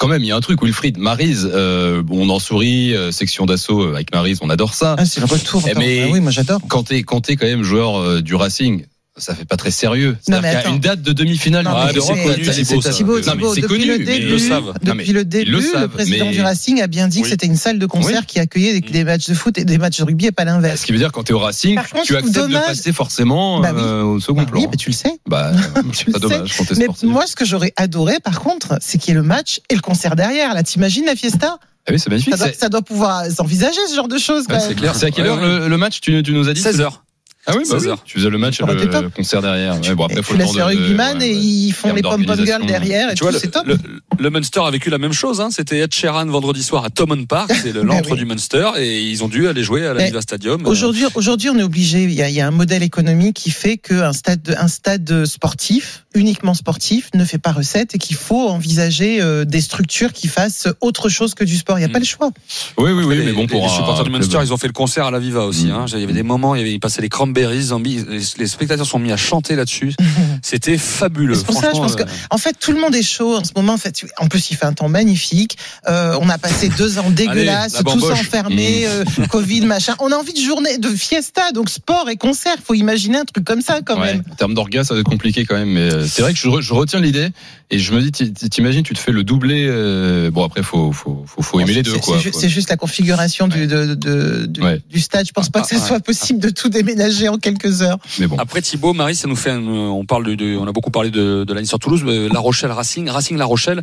[0.02, 0.64] quand même, il y a un truc.
[0.64, 4.96] Wilfried, Marise, euh, on en sourit, euh, section d'assaut euh, avec Marise, on adore ça.
[4.98, 5.62] Ah, c'est le retour.
[5.70, 6.60] Eh, mais- Ah oui, moi j'adore.
[6.68, 8.86] Quand t'es quand quand même joueur euh, du Racing.
[9.18, 10.12] Ça fait pas très sérieux.
[10.12, 13.98] Non, C'est-à-dire mais qu'il y a une date de demi-finale Ah, d'Europe, c'est- connu, le
[14.00, 14.74] mais début, ils le savent.
[14.82, 17.78] Depuis le début, le président mais- du Racing a bien dit que c'était une salle
[17.78, 20.32] de concert qui accueillait des, des matchs de foot et des matchs de rugby et
[20.32, 20.80] pas l'inverse.
[20.82, 22.94] Ce qui veut dire quand t'es au Racing, Par contre, tu acceptes dommage- de passer
[22.94, 23.82] forcément Bah oui.
[23.84, 24.62] euh, au second Bah plan.
[24.62, 25.12] oui, mais tu le sais.
[25.28, 25.52] Bah,
[25.92, 28.98] Tu c'est le pas dommage quand Mais moi, ce que j'aurais adoré, par contre, c'est
[28.98, 30.54] qu'il y ait le match et le concert derrière.
[30.54, 31.58] Là, t'imagines la fiesta?
[31.86, 32.34] Ah oui, c'est magnifique.
[32.34, 34.46] ça doit, c'est- ça doit pouvoir s'envisager ce genre de choses.
[34.50, 34.96] Ouais, c'est clair.
[34.96, 35.60] C'est à quelle Ouais, heure ouais.
[35.60, 37.02] le, le match tu, tu nous as dit 16h.
[37.48, 37.96] Ah oui, bah 16 oui.
[38.06, 39.14] Tu faisais le match et aurait été le top.
[39.16, 39.74] concert derrière.
[39.82, 41.40] Ouais, bon, après, faut tu le laisses de- rugbyman ouais, et ouais.
[41.40, 43.66] ils font les pom pom girls derrière et Tu vois, le, c'est top.
[43.66, 43.78] le,
[44.20, 45.42] le Munster a vécu la même chose.
[45.42, 45.50] Hein.
[45.52, 48.20] C'était Ed Sheeran vendredi soir à Thomond Park, c'est le- l'antre oui.
[48.20, 50.66] du Munster, et ils ont dû aller jouer à la Mais Viva Stadium.
[50.68, 52.04] Aujourd'hui, aujourd'hui, on est obligé.
[52.04, 54.68] Il y, a, il y a un modèle économique qui fait qu'un stade, de- un
[54.68, 60.12] stade sportif, uniquement sportif, ne fait pas recette et qu'il faut envisager euh, des structures
[60.14, 61.78] qui fassent autre chose que du sport.
[61.78, 61.92] Il n'y a Mm.
[61.94, 62.32] pas le choix.
[62.78, 64.58] Oui, oui, oui, les, mais bon, les- pour les un supporters du Munster, ils ont
[64.58, 65.68] fait le concert à la Viva aussi.
[65.68, 65.72] Mm.
[65.72, 65.86] Hein.
[65.94, 68.48] Il y avait des moments, il y avait, ils passaient les cranberries, zombies, les, les
[68.48, 69.94] spectateurs sont mis à chanter là-dessus.
[70.42, 71.36] C'était fabuleux.
[71.36, 73.44] C'est pour ça, je pense que, euh, en fait, tout le monde est chaud en
[73.44, 73.74] ce moment.
[73.74, 75.58] En fait, en plus, il fait un temps magnifique.
[75.88, 79.96] Euh, on a passé deux ans dégueulasses, la tous enfermés, euh, Covid, machin.
[80.00, 82.56] On a envie de journée, de fiesta, donc sport et concert.
[82.64, 84.24] Faut imaginer un truc comme ça, quand Ouais, même.
[84.32, 85.70] en termes d'orgas, ça va être compliqué quand même.
[85.70, 87.30] Mais euh, c'est vrai que je, re- je retiens l'idée
[87.70, 89.66] et je me dis, ti- ti- t'imagines, tu te fais le doublé.
[89.68, 92.18] euh, bon, après, faut, faut, faut, faut aimer les deux, C'est- quoi.
[92.34, 94.82] C'est juste la configuration du, de, de- du, Ouais.
[94.90, 95.26] du stade.
[95.26, 97.98] Je pense pas que ça Ah, soit possible de tout déménager en quelques heures.
[98.20, 98.36] Mais bon.
[98.38, 101.10] Après Thibaut, Marie, ça nous fait, un- on parle de, de- on a beaucoup parlé
[101.12, 103.82] de, de la sur Toulouse, mais La Rochelle Racing, Racing La Rochelle,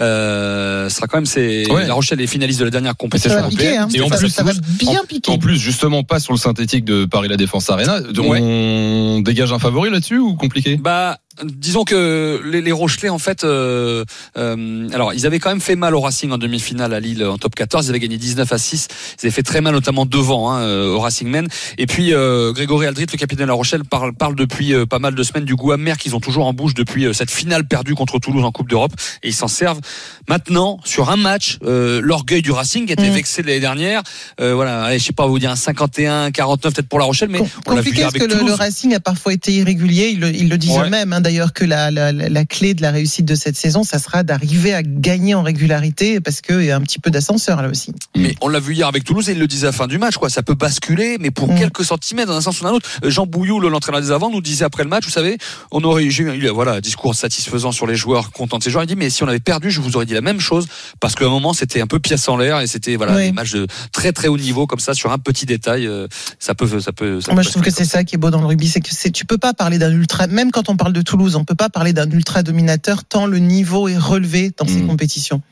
[0.00, 1.86] euh, sera quand même c'est Ouais.
[1.86, 3.82] La Rochelle est finaliste de la dernière Ça compétition va piquer, européenne.
[3.84, 3.88] hein.
[3.94, 5.30] Et en ça, plus, ça va bien en- piquer.
[5.32, 8.00] En plus, justement, pas sur le synthétique de Paris La Défense Arena.
[8.18, 10.76] On dégage un favori là-dessus ou compliqué?
[10.76, 14.04] Bah, disons que les, les Rochelais, en fait, euh,
[14.36, 17.38] euh, alors ils avaient quand même fait mal au Racing en demi-finale à Lille en
[17.38, 17.86] top 14.
[17.86, 18.88] Ils avaient gagné 19 à 6.
[19.22, 21.48] Ils avaient fait très mal, notamment devant hein, euh, au Racing Men.
[21.78, 24.98] Et puis euh, Grégory Aldrit, le capitaine de La Rochelle, parle, parle depuis euh, pas
[24.98, 27.66] mal de semaines du goût amer qu'ils ont toujours en bouche depuis euh, cette finale
[27.66, 28.92] perdue contre Toulouse en Coupe d'Europe.
[29.22, 29.80] Et ils s'en servent
[30.28, 31.58] maintenant sur un match.
[31.64, 33.14] euh, L'orgueil du Racing qui était Mm.
[33.14, 34.02] vexé l'année dernière.
[34.40, 37.28] Euh, voilà, allez, je sais pas vous dire un 51, 49 peut-être pour La Rochelle,
[37.30, 38.52] mais Com- on l'a vu que le.
[38.52, 40.08] Racing a parfois été irrégulier.
[40.12, 40.86] Ils le, ils le disent Ouais.
[40.86, 44.22] eux-mêmes, hein, d'ailleurs, que la, la, clé de la réussite de cette saison, ça sera
[44.22, 47.92] d'arriver à gagner en régularité parce qu'il y a un petit peu d'ascenseur là aussi.
[48.16, 49.98] Mais on l'a vu hier avec Toulouse et il le disait à la fin du
[49.98, 50.28] match, quoi.
[50.30, 51.58] Ça peut basculer, mais pour Mm.
[51.58, 52.88] quelques centimètres dans un sens ou dans un autre.
[53.04, 55.38] Euh, Jean Bouillou, le- l'entraîneur des avants, nous disait après le match, vous savez,
[55.70, 58.84] on aurait eu, voilà, un discours satisfaisant sur les joueurs, content de ces joueurs.
[58.84, 60.66] Il dit, mais si on avait perdu, je vous aurais dit la même chose,
[61.00, 63.24] parce qu'à un moment, c'était un peu pièce en l'air et c'était, voilà, Oui.
[63.26, 66.06] des matchs de très très haut niveau, comme ça, sur un petit détail, euh,
[66.38, 68.30] ça peut, ça peut, ça Moi, peut je trouve que c'est ça qui est beau
[68.30, 70.92] dans le rugby, c'est que tu peux pas parler d'un ultra, même quand on parle
[70.92, 74.64] de Toulouse, on peut pas parler d'un ultra dominateur tant le niveau est relevé dans
[74.64, 74.86] ces Mm.
[74.86, 75.42] compétitions.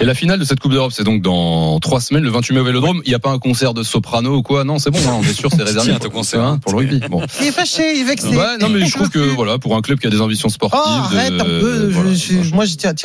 [0.00, 2.60] Et la finale de cette Coupe d'Europe, c'est donc dans trois semaines, le 28 mai
[2.60, 3.00] au Vélodrome.
[3.06, 4.64] Il n'y a pas un concert de soprano ou quoi?
[4.64, 6.72] Non, c'est bon, hein, on est sûr, c'est réservé Tiens, pour, ton concert, hein, pour
[6.72, 7.00] le rugby.
[7.08, 7.22] Bon.
[7.40, 8.26] Il est fâché, il est vexé.
[8.28, 10.52] Ouais, non, mais je trouve que voilà, pour un club qui a des ambitions Oh,
[10.52, 10.82] sportives,
[11.12, 11.90] de- arrête un peu.
[11.92, 12.64] voilà, je, je- moi,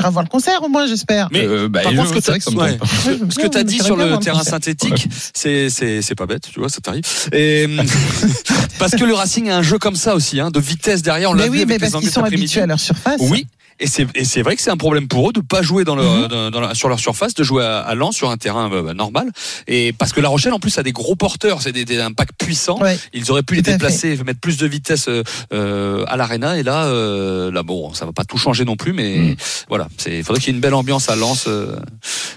[0.10, 1.30] voir le concert au moins, j'espère.
[1.32, 5.08] Mais, euh, bah, par je- contre, ce que tu as dit sur le terrain synthétique,
[5.34, 7.04] c'est c'est c'est pas bête, tu vois, ça t'arrive.
[7.32, 7.68] Et
[8.80, 11.32] parce que le Racing a un jeu comme ça aussi, hein, de vitesse derrière.
[11.32, 13.22] On l'a Mais vu avec parce qu'ils sont habitués à leur surface.
[13.22, 13.48] Oui.
[13.80, 15.96] Et c'est et c'est vrai que c'est un problème pour eux de pas jouer dans
[15.96, 16.52] le Mhm.
[16.52, 19.32] dans, la- sur leur surface, de jouer à, à Lens sur un terrain euh, normal.
[19.68, 22.12] Et parce que La Rochelle en plus a des gros porteurs, c'est des, des un
[22.14, 22.80] pack puissant.
[22.82, 22.98] Ouais.
[23.14, 26.58] Ils auraient pu les déplacer, mettre plus de vitesse euh, euh, à l'arena.
[26.58, 29.36] Et là, euh, là bon, ça va pas tout changer non plus, mais Mhm.
[29.70, 31.76] voilà, c'est il faudrait qu'il y ait une belle ambiance à Lens, euh,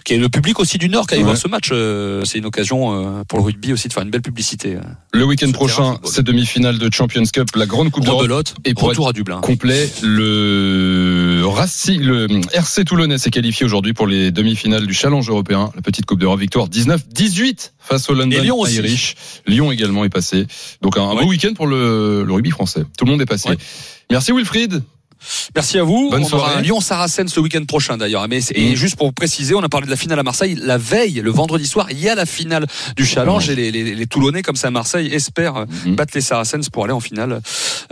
[0.05, 1.23] qui est le public aussi du Nord qui Ouais.
[1.23, 1.69] voir ce match.
[1.73, 4.77] euh, c'est une occasion euh, pour le rugby aussi de faire une belle publicité.
[5.13, 8.23] Le week-end prochain, c'est demi-finale de Champions Cup, la grande Coupe d'Europe.
[8.23, 9.41] Rebelote, Et pour retour à Dublin.
[9.41, 9.89] complet.
[10.03, 15.83] Le Racing, le RC Toulonnais s'est qualifié aujourd'hui pour les demi-finales du Challenge européen, la
[15.83, 18.67] petite Coupe d'Europe, victoire 19-18 face au London Lyon.
[18.67, 19.15] Irish.
[19.47, 20.47] Lyon également est passé.
[20.83, 22.85] Donc un, beau week-end pour le, le rugby français.
[22.99, 23.51] Tout le monde est passé.
[24.11, 24.83] Merci Wilfried.
[25.55, 26.11] Merci à vous.
[26.11, 26.55] Bonne on aura soirée.
[26.59, 28.27] un Lyon-Saracens ce week-end prochain d'ailleurs.
[28.29, 30.59] Mais c'est- et juste pour préciser, on a parlé de la finale à Marseille.
[30.63, 33.95] La veille, le vendredi soir, il y a la finale du Challenge et les, les,
[33.95, 35.97] les Toulonnais comme ça à Marseille espèrent Mhm.
[35.97, 37.41] battre les Saracens pour aller en finale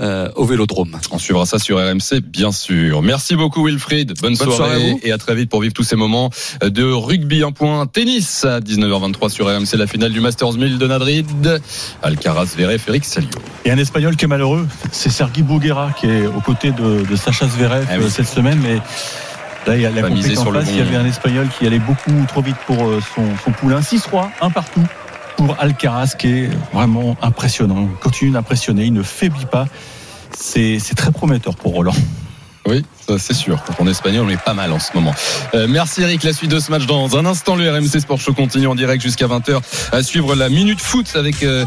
[0.00, 0.98] euh, au Vélodrome.
[1.10, 3.02] On suivra ça sur RMC, bien sûr.
[3.02, 4.14] Merci beaucoup Wilfried.
[4.20, 5.00] Bonne, Bonne soirée à vous.
[5.02, 6.30] et à très vite pour vivre tous ces moments
[6.62, 7.42] de rugby.
[7.42, 11.26] Un point tennis à 19h23 sur RMC, la finale du Masters 1000 de Madrid.
[12.02, 13.28] Alcaraz, Zverev, Eric Salio.
[13.64, 17.13] Et un Espagnol qui est malheureux, c'est Sergi Boguera qui est aux côtés de, de
[17.16, 18.04] Sacha Zverev Ah oui.
[18.04, 18.58] euh, cette semaine.
[18.62, 18.74] Mais
[19.66, 20.60] là, il y a la compétition en bon.
[20.68, 23.80] Il y avait un Espagnol qui allait beaucoup trop vite pour euh, son, son poulain.
[23.80, 24.84] 6-3, un partout
[25.36, 27.88] pour Alcaraz qui est vraiment impressionnant.
[27.90, 29.66] Il continue d'impressionner, il ne faiblit pas.
[30.36, 31.94] C'est très prometteur pour Roland.
[32.66, 32.82] Oui,
[33.18, 33.62] c'est sûr.
[33.78, 35.14] Est espagnol, on est pas mal en ce moment.
[35.54, 36.22] Euh, merci Eric.
[36.22, 37.56] La suite de ce match dans un instant.
[37.56, 39.60] Le RMC Sport Show continue en direct jusqu'à 20h
[39.92, 41.66] à suivre la Minute Foot avec euh,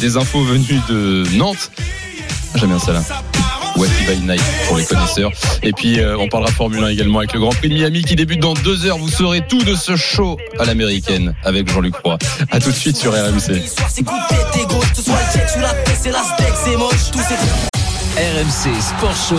[0.00, 1.70] des infos venues de Nantes.
[2.54, 2.92] J'aime bien ça
[3.78, 5.30] Wacky by Night pour les connaisseurs.
[5.62, 8.16] Et puis euh, on parlera Formule 1 également avec le Grand Prix de Miami qui
[8.16, 8.98] débute dans deux heures.
[8.98, 12.18] Vous saurez tout de ce show à l'américaine avec Jean-Luc Roy.
[12.50, 13.62] À tout de suite sur RMC.
[18.16, 19.36] RMC Sport Show.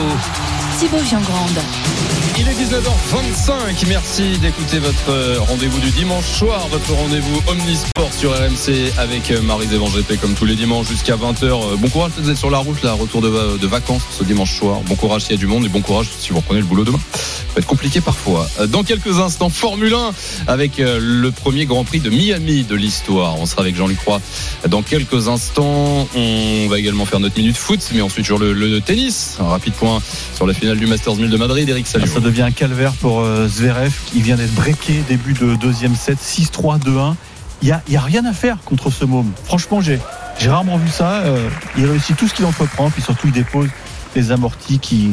[0.79, 2.18] Thibaut Giangrande.
[2.41, 3.85] Il est 19h25.
[3.89, 9.41] Merci d'écouter votre euh, rendez-vous du dimanche soir, votre rendez-vous Omnisport sur RMC avec euh,
[9.41, 11.43] Marie Zévan GP comme tous les dimanches jusqu'à 20h.
[11.43, 14.79] Euh, Bon courage, vous êtes sur la route, là, retour de, vacances ce dimanche soir.
[14.85, 16.85] Bon courage s'il y a du monde et bon courage si vous reprenez le boulot
[16.85, 16.99] demain.
[17.13, 18.47] Ça va être compliqué parfois.
[18.69, 20.11] Dans quelques instants, Formule 1
[20.47, 23.37] avec le premier Grand Prix de Miami de l'histoire.
[23.39, 24.21] On sera avec Jean-Luc Roy
[24.67, 26.07] dans quelques instants.
[26.15, 29.37] On va également faire notre minute foot, mais ensuite sur le, tennis.
[29.39, 29.99] Un rapide point
[30.35, 31.67] sur la finale du Masters 1000 de Madrid.
[31.67, 32.28] Eric Salio.
[32.29, 36.79] Devient un calvaire pour euh, Zverev qui vient d'être breaké début de deuxième set 6-3
[36.79, 37.15] 2-1.
[37.63, 39.31] Il y a, y a rien à faire contre ce môme.
[39.45, 39.99] Franchement, j'ai
[40.45, 41.21] rarement vu ça.
[41.21, 43.69] Euh, il réussit tout ce qu'il entreprend, puis surtout il dépose
[44.15, 45.09] les amortis qui,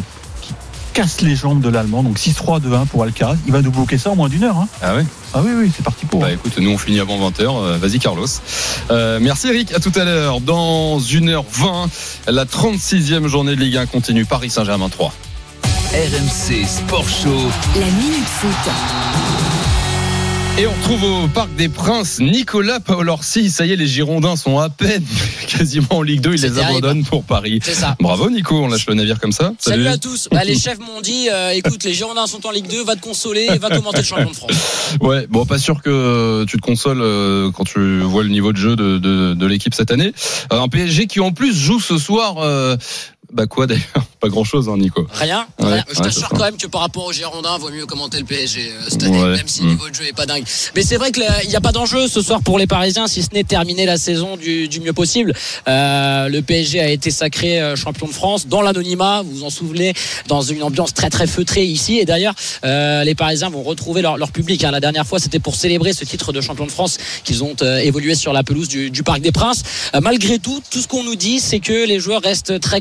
[0.92, 2.02] cassent les jambes de l'Allemand.
[2.02, 3.36] Donc 6-3 2-1 pour Alcaraz.
[3.46, 4.58] Il va nous bloquer ça en moins d'une heure.
[4.58, 4.68] hein.
[4.82, 6.20] Ah ouais Ah oui, oui, c'est parti pour.
[6.20, 7.78] Bah écoute, nous on finit avant 20h.
[7.78, 8.26] Vas-y Carlos.
[8.90, 10.42] Euh, merci Eric, à tout à l'heure.
[10.42, 11.88] Dans 1h20,
[12.28, 14.26] la 36e journée de Ligue 1 continue.
[14.26, 15.14] Paris Saint-Germain 3.
[15.92, 17.36] RMC Sport Show.
[17.78, 18.72] La Minute Foot.
[20.58, 23.50] Et on retrouve au Parc des Princes Nicolas Paolorsi.
[23.50, 25.04] Ça y est, les Girondins sont à peine
[25.48, 26.30] quasiment en Ligue 2.
[26.34, 26.60] Ils les terrible.
[26.78, 27.60] abandonnent pour Paris.
[27.62, 27.94] C'est ça.
[28.00, 29.52] Bravo Nico, on lâche le navire comme ça.
[29.58, 30.28] Salut, à tous.
[30.32, 33.02] Bah, les chefs m'ont dit euh, écoute, les Girondins sont en Ligue 2, va te
[33.02, 34.52] consoler et va commenter le champion de France.
[35.02, 38.58] Ouais, bon, pas sûr que tu te consoles euh, quand tu vois le niveau de
[38.58, 40.12] jeu de, de, de l'équipe cette année.
[40.54, 42.36] Euh, Un PSG qui en plus joue ce soir.
[43.32, 43.84] Bah quoi d'ailleurs?
[44.20, 45.06] Pas grand chose, hein, Nico.
[45.12, 45.84] Rien, Ouais, rien.
[45.92, 48.80] Je t'assure quand même que par rapport aux Girondins, vaut mieux commenter le PSG euh,
[48.88, 49.36] cette année, Ouais.
[49.36, 50.44] même si le niveau de jeu est pas dingue.
[50.74, 53.28] Mais c'est vrai qu'il n'y a pas d'enjeu ce soir pour les Parisiens, si ce
[53.34, 55.34] n'est terminer la saison du, du mieux possible.
[55.68, 59.50] Euh, le PSG a été sacré euh, champion de France dans l'anonymat, vous vous en
[59.50, 59.92] souvenez,
[60.28, 61.98] dans une ambiance très très feutrée ici.
[61.98, 62.34] Et d'ailleurs,
[62.64, 64.64] euh, les Parisiens vont retrouver leur, leur public.
[64.64, 64.70] hein.
[64.70, 68.14] La dernière fois, c'était pour célébrer ce titre de champion de France qu'ils ont évolué
[68.14, 69.62] sur la pelouse du, du Parc des Princes.
[70.00, 72.80] Malgré tout, tout ce qu'on nous dit, c'est que les joueurs restent très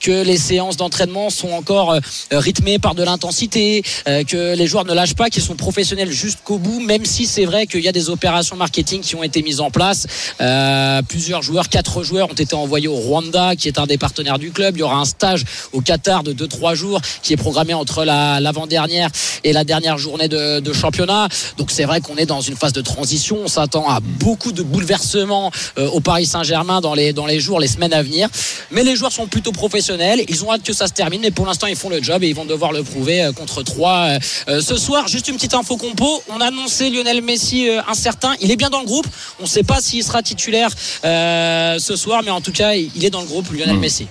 [0.00, 2.00] que les séances d'entraînement sont encore euh,
[2.32, 6.58] rythmées par de l'intensité, euh, que les joueurs ne lâchent pas, qu'ils sont professionnels jusqu'au
[6.58, 9.60] bout, même si c'est vrai qu'il y a des opérations marketing qui ont été mises
[9.60, 10.06] en place.
[10.40, 14.38] Euh, plusieurs joueurs, quatre joueurs ont été envoyés au Rwanda, qui est un des partenaires
[14.38, 14.76] du club.
[14.76, 18.40] Il y aura un stage au Qatar de 2-3 jours qui est programmé entre la-
[18.40, 19.10] l'avant-dernière
[19.44, 21.28] et la dernière journée de, championnat.
[21.56, 23.38] Donc c'est vrai qu'on est dans une phase de transition.
[23.44, 27.68] On s'attend à beaucoup de bouleversements au Paris Saint-Germain dans les, dans les jours, les
[27.68, 28.28] semaines à venir.
[28.72, 30.22] Mais les joueurs sont plutôt professionnels.
[30.28, 31.20] Ils ont hâte que ça se termine.
[31.20, 33.62] Mais pour l'instant, ils font le job et ils vont devoir le prouver euh, contre
[33.64, 34.18] 3
[34.60, 35.08] ce soir.
[35.08, 36.22] Juste une petite info compo.
[36.28, 38.34] On a annoncé Lionel Messi euh, incertain.
[38.40, 39.06] Il est bien dans le groupe.
[39.40, 40.70] On ne sait pas s'il sera titulaire
[41.04, 43.80] euh, ce soir, mais en tout cas, il est dans le groupe, Lionel Mm.
[43.80, 44.06] Messi.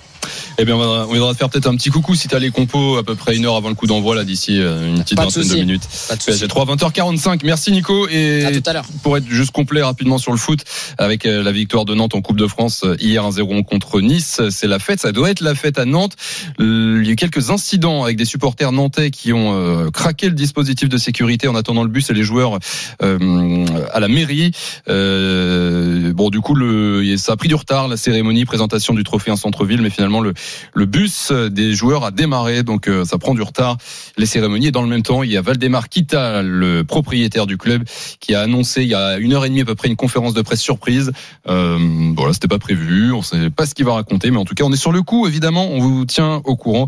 [0.57, 3.15] Eh bien, on te faire peut-être un petit coucou si t'as les compos à peu
[3.15, 5.55] près une heure avant le coup d'envoi là d'ici euh, une petite Pas vingtaine de
[5.55, 5.81] minutes.
[5.83, 6.25] De souci.
[6.25, 7.39] PSG 3 20h45.
[7.43, 8.85] Merci Nico et À tout à l'heure.
[9.01, 10.63] pour être juste complet rapidement sur le foot
[10.97, 14.41] avec euh, la victoire de Nantes en Coupe de France euh, hier 1-0 contre Nice,
[14.49, 16.15] c'est la fête, ça doit être la fête à Nantes.
[16.59, 20.89] Il y a eu quelques incidents avec des supporters nantais qui ont craqué le dispositif
[20.89, 22.59] de sécurité en attendant le bus et les joueurs
[23.01, 24.51] euh, à la mairie.
[24.89, 29.31] Euh, bon du coup le ça a pris du retard la cérémonie présentation du trophée
[29.31, 33.41] en centre-ville mais finalement le, bus des joueurs a démarré, donc euh, ça prend du
[33.41, 33.77] retard.
[34.17, 34.67] Les cérémonies.
[34.67, 37.83] Et dans le même temps, il y a Valdemar Kita, le propriétaire du club,
[38.19, 40.33] qui a annoncé il y a une heure et demie à peu près une conférence
[40.33, 41.11] de presse surprise.
[41.47, 41.77] Euh,
[42.15, 44.63] voilà, c'était pas prévu, on sait pas ce qu'il va raconter, mais en tout cas,
[44.63, 45.27] on est sur le coup.
[45.27, 46.87] Évidemment, on vous tient au courant.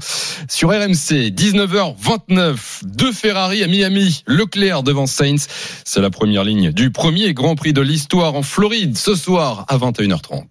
[0.50, 5.48] Sur RMC, 19h29, deux Ferrari à Miami, Leclerc devant Sainz.
[5.84, 9.78] C'est la première ligne du premier Grand Prix de l'histoire en Floride ce soir à
[9.78, 10.44] 21h30.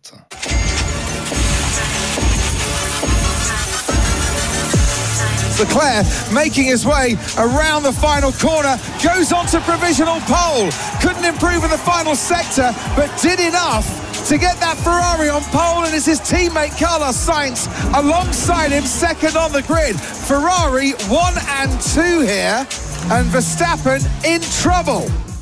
[5.58, 10.70] Leclerc making his way around the final corner, goes on to provisional pole.
[11.00, 13.86] Couldn't improve in the final sector, but did enough
[14.28, 19.36] to get that Ferrari on pole, and it's his teammate Carlos Sainz alongside him, second
[19.36, 20.00] on the grid.
[20.00, 22.66] Ferrari one and two here,
[23.12, 25.33] and Verstappen in trouble.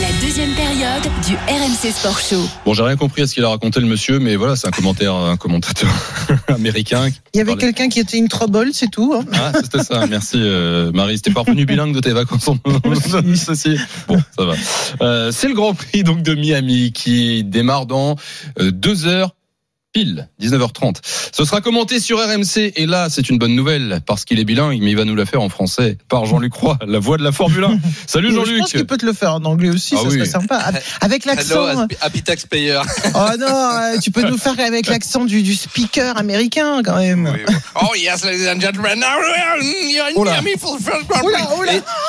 [0.00, 2.48] La deuxième période du RMC Sport Show.
[2.64, 4.70] Bon, j'ai rien compris à ce qu'il a raconté le monsieur, mais voilà, c'est un
[4.70, 5.90] commentaire, un commentateur
[6.48, 7.08] américain.
[7.34, 9.14] Il y avait quelqu'un qui était une trouble, c'est tout.
[9.14, 9.24] hein.
[9.32, 10.06] Ah, c'était ça.
[10.06, 11.16] Merci, euh, Marie.
[11.16, 12.56] C'était pas revenu bilingue de tes vacances en
[13.32, 13.76] associé.
[14.08, 14.54] Bon, ça va.
[15.02, 18.16] Euh, c'est le Grand Prix donc de Miami qui démarre dans
[18.60, 19.34] euh, deux heures.
[19.92, 20.98] Pile, 19h30.
[21.32, 24.78] Ce sera commenté sur RMC et là, c'est une bonne nouvelle parce qu'il est bilingue,
[24.80, 27.32] mais il va nous la faire en français par Jean-Luc Roy, la voix de la
[27.32, 27.78] Formule 1.
[28.06, 28.58] Salut Je Jean-Luc.
[28.60, 30.14] pense qu'il peut te le faire en anglais aussi, Ah ça oui.
[30.14, 30.62] serait sympa.
[31.00, 31.68] Avec l'accent.
[31.68, 32.80] Hello, Happy Taxpayer.
[33.16, 37.28] Oh non, tu peux nous faire avec l'accent du, du speaker américain quand même.
[37.82, 39.06] Oh yes, ladies and gentlemen, now
[39.60, 41.06] you're in for the first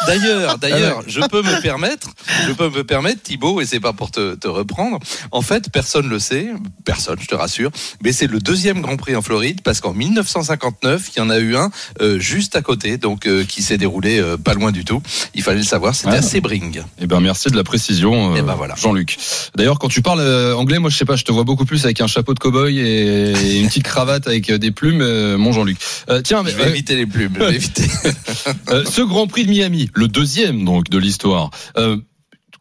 [0.05, 2.09] D'ailleurs, d'ailleurs, je peux me permettre,
[2.47, 4.99] je peux me permettre, Thibaut, et c'est pas pour te, te reprendre.
[5.31, 6.49] En fait, personne le sait,
[6.85, 7.70] personne, je te rassure,
[8.03, 11.39] mais c'est le deuxième Grand Prix en Floride parce qu'en 1959, il y en a
[11.39, 11.69] eu un
[12.01, 15.01] euh, juste à côté, donc euh, qui s'est déroulé euh, pas loin du tout.
[15.33, 16.19] Il fallait le savoir, c'était Ah.
[16.19, 16.81] à Sebring.
[16.99, 18.75] Eh ben merci de la précision, Eh ben voilà.
[18.75, 19.17] Jean-Luc.
[19.55, 20.21] D'ailleurs, quand tu parles
[20.53, 22.77] anglais, moi je sais pas, je te vois beaucoup plus avec un chapeau de cow-boy
[22.77, 25.03] et, et une petite cravate avec des plumes,
[25.35, 25.77] mon Jean-Luc.
[26.23, 27.83] Tiens, mais, Je vais éviter les plumes, je vais éviter.
[28.67, 31.49] ce Grand Prix de Miami, le deuxième donc de l'histoire.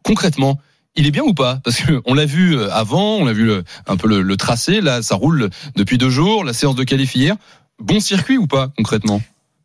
[0.02, 0.58] concrètement.
[0.96, 1.60] Il est bien ou pas?
[1.64, 4.80] Parce qu'on l'a vu euh, avant, on a vu euh, un peu le, le tracé.
[4.80, 6.44] Là, ça roule depuis deux jours.
[6.44, 7.36] La séance de qualif hier.
[7.78, 9.22] Bon circuit ou pas concrètement?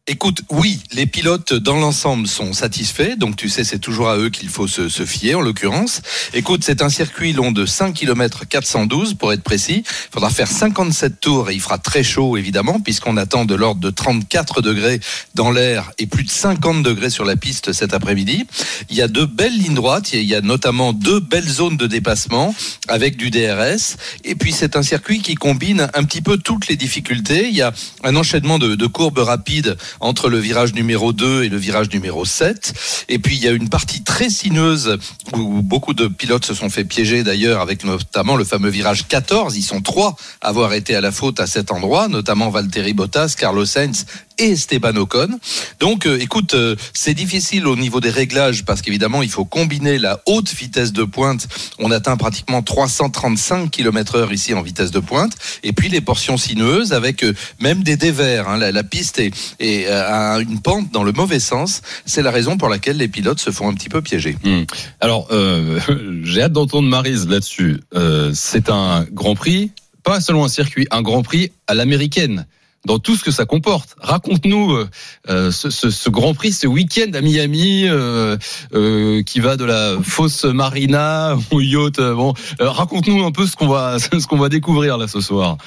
[0.07, 4.29] Écoute, oui, les pilotes dans l'ensemble sont satisfaits, donc tu sais, c'est toujours à eux
[4.29, 6.03] qu'il faut se, se fier en l'occurrence.
[6.35, 9.83] Écoute, c'est un circuit long de 5 km 412 pour être précis.
[9.83, 13.81] Il faudra faire 57 tours et il fera très chaud évidemment, puisqu'on attend de l'ordre
[13.81, 14.99] de 34 degrés
[15.33, 18.45] dans l'air et plus de 50 degrés sur la piste cet après-midi.
[18.91, 21.87] Il y a de belles lignes droites, il y a notamment deux belles zones de
[21.87, 22.53] dépassement
[22.87, 23.97] avec du DRS.
[24.23, 27.47] Et puis c'est un circuit qui combine un petit peu toutes les difficultés.
[27.49, 31.49] Il y a un enchaînement de, de courbes rapides entre le virage numéro 2 et
[31.49, 33.05] le virage numéro 7.
[33.09, 34.97] Et puis il y a une partie très sinueuse
[35.35, 39.55] où beaucoup de pilotes se sont fait piéger d'ailleurs avec notamment le fameux virage 14.
[39.57, 43.35] Ils sont trois à avoir été à la faute à cet endroit, notamment Valtteri Bottas,
[43.37, 44.05] Carlos Sainz
[44.37, 45.39] et Esteban Ocon.
[45.79, 49.97] Donc, euh, écoute, euh, c'est difficile au niveau des réglages parce qu'évidemment, il faut combiner
[49.97, 51.47] la haute vitesse de pointe.
[51.79, 55.33] On atteint pratiquement 335 km heure ici en vitesse de pointe.
[55.63, 58.49] Et puis les portions sinueuses avec euh, même des dévers.
[58.49, 58.57] hein.
[58.57, 61.81] La, piste est, est, euh, à une pente dans le mauvais sens.
[62.05, 64.37] C'est la raison pour laquelle les pilotes se font un petit peu piéger.
[64.43, 64.63] Hmm.
[65.01, 65.79] Alors, euh,
[66.23, 67.79] j'ai hâte d'entendre Marise là-dessus.
[67.95, 69.71] Euh, c'est un Grand Prix,
[70.03, 72.45] pas seulement un circuit, un Grand Prix à l'américaine.
[72.85, 73.95] Dans tout ce que ça comporte.
[73.99, 74.89] Raconte-nous euh,
[75.29, 78.37] euh, ce, ce- ce Grand Prix, ce week-end à Miami, euh,
[78.73, 81.99] euh, qui va de la fausse marina au yacht.
[81.99, 85.19] euh, bon, euh, raconte-nous un peu ce qu'on va, ce qu'on va découvrir là ce
[85.19, 85.57] soir.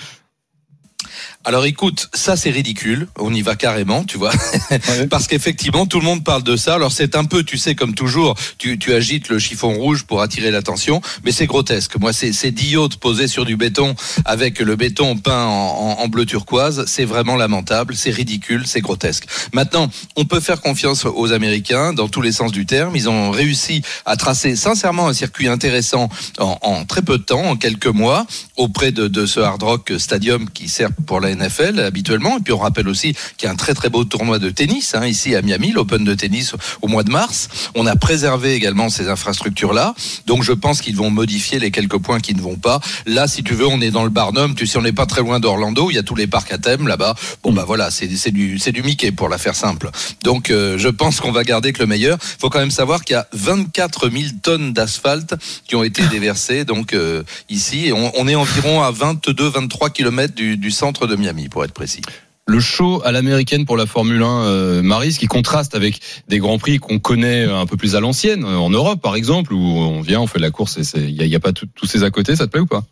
[1.45, 4.33] Alors écoute, ça c'est ridicule, on y va carrément, tu vois,
[5.11, 6.75] parce qu'effectivement tout le monde parle de ça.
[6.75, 10.21] Alors c'est un peu, tu sais, comme toujours, tu, tu agites le chiffon rouge pour
[10.21, 11.97] attirer l'attention, mais c'est grotesque.
[11.99, 13.95] Moi, c'est dix yachts posés sur du béton
[14.27, 18.83] avec le béton peint en, en- en bleu turquoise, c'est vraiment lamentable, c'est ridicule, c'est
[18.83, 19.25] grotesque.
[19.55, 22.95] Maintenant, on peut faire confiance aux Américains dans tous les sens du terme.
[22.95, 27.45] Ils ont réussi à tracer sincèrement un circuit intéressant en, en très peu de temps,
[27.45, 31.81] en quelques mois, auprès de, de ce Hard Rock Stadium qui sert pour la NFL
[31.81, 32.39] habituellement.
[32.39, 34.95] Et puis on rappelle aussi qu'il y a un très très beau tournoi de tennis
[34.95, 37.49] hein, ici à Miami, l'Open de tennis au mois de mars.
[37.75, 39.95] On a préservé également ces infrastructures-là.
[40.27, 42.81] Donc je pense qu'ils vont modifier les quelques points qui ne vont pas.
[43.07, 44.55] Là, si tu veux, on est dans le Barnum.
[44.55, 45.91] Tu sais, on n'est pas très loin d'Orlando.
[45.91, 47.15] Il y a tous les parcs à thème là-bas.
[47.43, 49.91] Bon bah voilà, c'est du du Mickey pour la faire simple.
[50.23, 52.19] Donc euh, je pense qu'on va garder que le meilleur.
[52.21, 55.35] Il faut quand même savoir qu'il y a 24 000 tonnes d'asphalte
[55.67, 60.71] qui ont été déversées donc euh, ici on est environ à 22-23 km du, du
[60.71, 62.03] centre de Miami pour être précis.
[62.47, 66.59] Le show à l'américaine pour la Formule 1, euh, Marise, qui contraste avec des grands
[66.59, 70.01] prix qu'on connaît un peu plus à l'ancienne, euh, en Europe par exemple, où on
[70.01, 72.47] vient, on fait la course et il n'y a, pas tous ces à côté, ça
[72.47, 72.85] te plaît ou pas?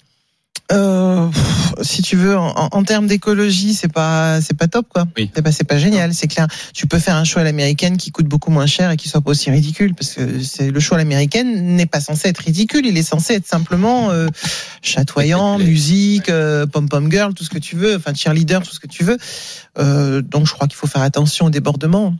[0.72, 1.28] Euh,
[1.82, 5.06] si tu veux, en, en termes d'écologie, c'est pas, c'est pas top, quoi.
[5.16, 5.30] Oui.
[5.34, 6.48] C'est pas, c'est pas génial, c'est clair.
[6.74, 9.20] Tu peux faire un show à l'américaine qui coûte beaucoup moins cher et qui soit
[9.20, 12.86] pas aussi ridicule, parce que c'est le show à l'américaine n'est pas censé être ridicule,
[12.86, 14.28] il est censé être simplement euh,
[14.82, 18.80] chatoyant, musique, euh, pom pom girl, tout ce que tu veux, enfin cheerleader, tout ce
[18.80, 19.18] que tu veux.
[19.78, 22.14] Euh, donc je crois qu'il faut faire attention au débordement.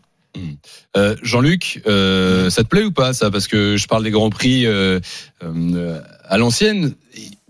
[0.97, 3.31] Euh, Jean-Luc, euh, ça te plaît ou pas ça?
[3.31, 5.01] Parce que je parle des grands prix euh,
[6.29, 6.95] à l'ancienne,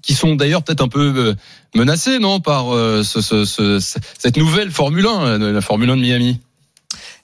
[0.07, 1.35] qui sont d'ailleurs peut-être un peu euh,
[1.75, 3.79] menacés, non, par euh, ce, ce- ce-
[4.19, 6.41] cette nouvelle Formule 1, euh, la Formule 1 de Miami.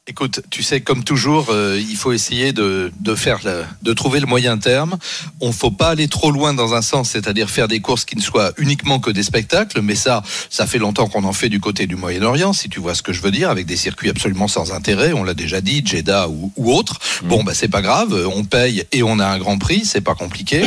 [0.09, 4.19] Écoute, tu sais, comme toujours, euh, il faut essayer de, de faire, le- de trouver
[4.19, 4.99] le moyen terme.
[5.41, 8.21] On faut pas aller trop loin dans un sens, c'est-à-dire faire des courses qui ne
[8.21, 9.81] soient uniquement que des spectacles.
[9.81, 12.97] Mais ça, ça fait longtemps qu'on en fait du côté du Moyen-Orient, si tu vois
[12.97, 15.13] ce que je veux dire, avec des circuits absolument sans intérêt.
[15.13, 16.99] On l'a déjà dit, Jeddah ou, ou autre.
[17.23, 20.17] Bon, bah c'est pas grave, on paye et on a un grand prix, c'est pas
[20.17, 20.65] compliqué.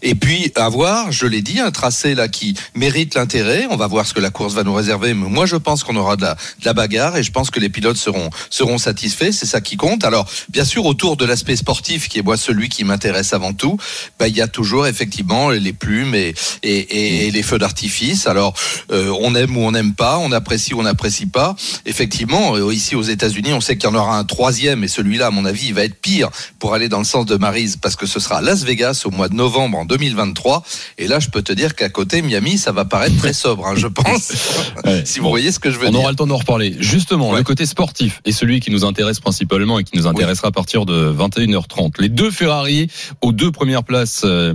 [0.00, 3.66] Et puis avoir, je l'ai dit, un tracé là qui mérite l'intérêt.
[3.70, 5.12] On va voir ce que la course va nous réserver.
[5.12, 7.60] Mais moi, je pense qu'on aura de la, de la bagarre et je pense que
[7.60, 9.32] les pilotes seront seront satisfaits.
[9.32, 10.02] C'est ça qui compte.
[10.04, 13.76] Alors, bien sûr, autour de l'aspect sportif, qui est moi celui qui m'intéresse avant tout,
[14.18, 18.26] bah, il y a toujours effectivement les plumes et, et, et- et les feux d'artifice.
[18.26, 18.54] Alors,
[18.90, 21.54] euh, on aime ou on n'aime pas, on apprécie ou on n'apprécie pas.
[21.84, 25.26] Effectivement, euh, ici aux États-Unis, on sait qu'il y en aura un troisième et celui-là,
[25.26, 27.96] à mon avis, il va être pire pour aller dans le sens de Marise parce
[27.96, 30.62] que ce sera à Las Vegas au mois de novembre en 2023.
[30.98, 33.74] Et là, je peux te dire qu'à côté, Miami, ça va paraître très sobre, hein,
[33.76, 34.32] je pense.
[35.04, 36.00] si vous voyez ce que je veux On dire.
[36.00, 36.74] aura le temps d'en reparler.
[36.80, 40.52] Justement, le côté sportif est celui qui nous intéresse principalement et qui nous intéressera à
[40.52, 42.00] partir de 21h30.
[42.00, 42.88] Les deux Ferrari
[43.20, 44.22] aux deux premières places.
[44.24, 44.52] euh,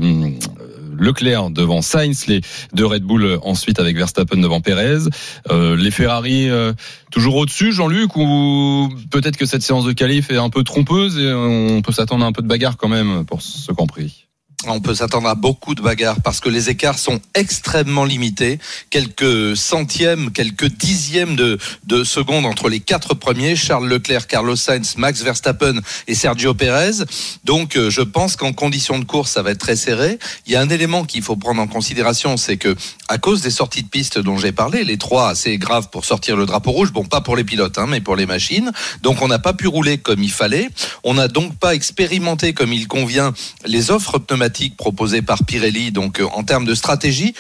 [1.00, 2.42] Leclerc devant Sainz, les
[2.74, 5.10] deux Red Bull ensuite avec Verstappen devant Perez.
[5.52, 6.74] Euh, les Ferrari euh,
[7.12, 11.34] toujours au-dessus, Jean-Luc, ou peut-être que cette séance de qualif est un peu trompeuse et
[11.34, 14.23] on peut s'attendre à un peu de bagarre quand même pour ce compris.
[14.68, 18.60] On peut s'attendre à beaucoup de bagarres parce que les écarts sont extrêmement limités.
[18.90, 24.96] Quelques centièmes, quelques dixièmes de, de secondes entre les quatre premiers, Charles Leclerc, Carlos Sainz,
[24.98, 27.04] Max Verstappen et Sergio Perez.
[27.44, 30.18] Donc euh, je pense qu'en conditions de course, ça va être très serré.
[30.46, 32.76] Il y a un élément qu'il faut prendre en considération, c'est que
[33.10, 36.36] à cause des sorties de piste dont j'ai parlé, les trois assez graves pour sortir
[36.36, 39.28] le drapeau rouge, bon pas pour les pilotes, hein, mais pour les machines, donc on
[39.28, 40.70] n'a pas pu rouler comme il fallait.
[41.04, 43.34] On n'a donc pas expérimenté comme il convient
[43.66, 45.92] les offres pneumatiques proposées par Pirelli.
[45.92, 47.34] Donc euh, en termes de stratégie,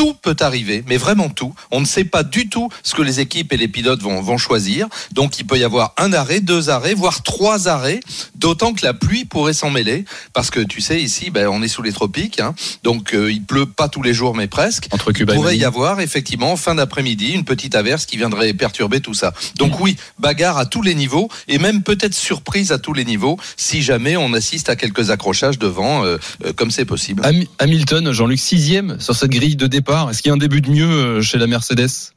[0.00, 1.54] tout peut arriver, mais vraiment tout.
[1.70, 4.38] On ne sait pas du tout ce que les équipes et les pilotes vont, vont
[4.38, 4.88] choisir.
[5.12, 8.00] Donc il peut y avoir un arrêt, deux arrêts, voire trois arrêts,
[8.34, 10.06] d'autant que la pluie pourrait s'en mêler.
[10.32, 12.54] Parce que tu sais, ici, ben, on est sous les tropiques, hein.
[12.82, 14.88] donc euh, il pleut pas tous les jours, mais presque.
[14.90, 18.54] Entre il Cuba et pourrait y avoir effectivement, fin d'après-midi, une petite averse qui viendrait
[18.54, 19.34] perturber tout ça.
[19.56, 23.36] Donc oui, bagarre à tous les niveaux, et même peut-être surprise à tous les niveaux,
[23.58, 27.22] si jamais on assiste à quelques accrochages devant, euh, euh, comme c'est possible.
[27.22, 29.89] Ham- Hamilton, Jean-Luc sixième sur cette grille de départ.
[30.10, 32.12] Est-ce qu'il y a un début de mieux euh, chez la Mercedes?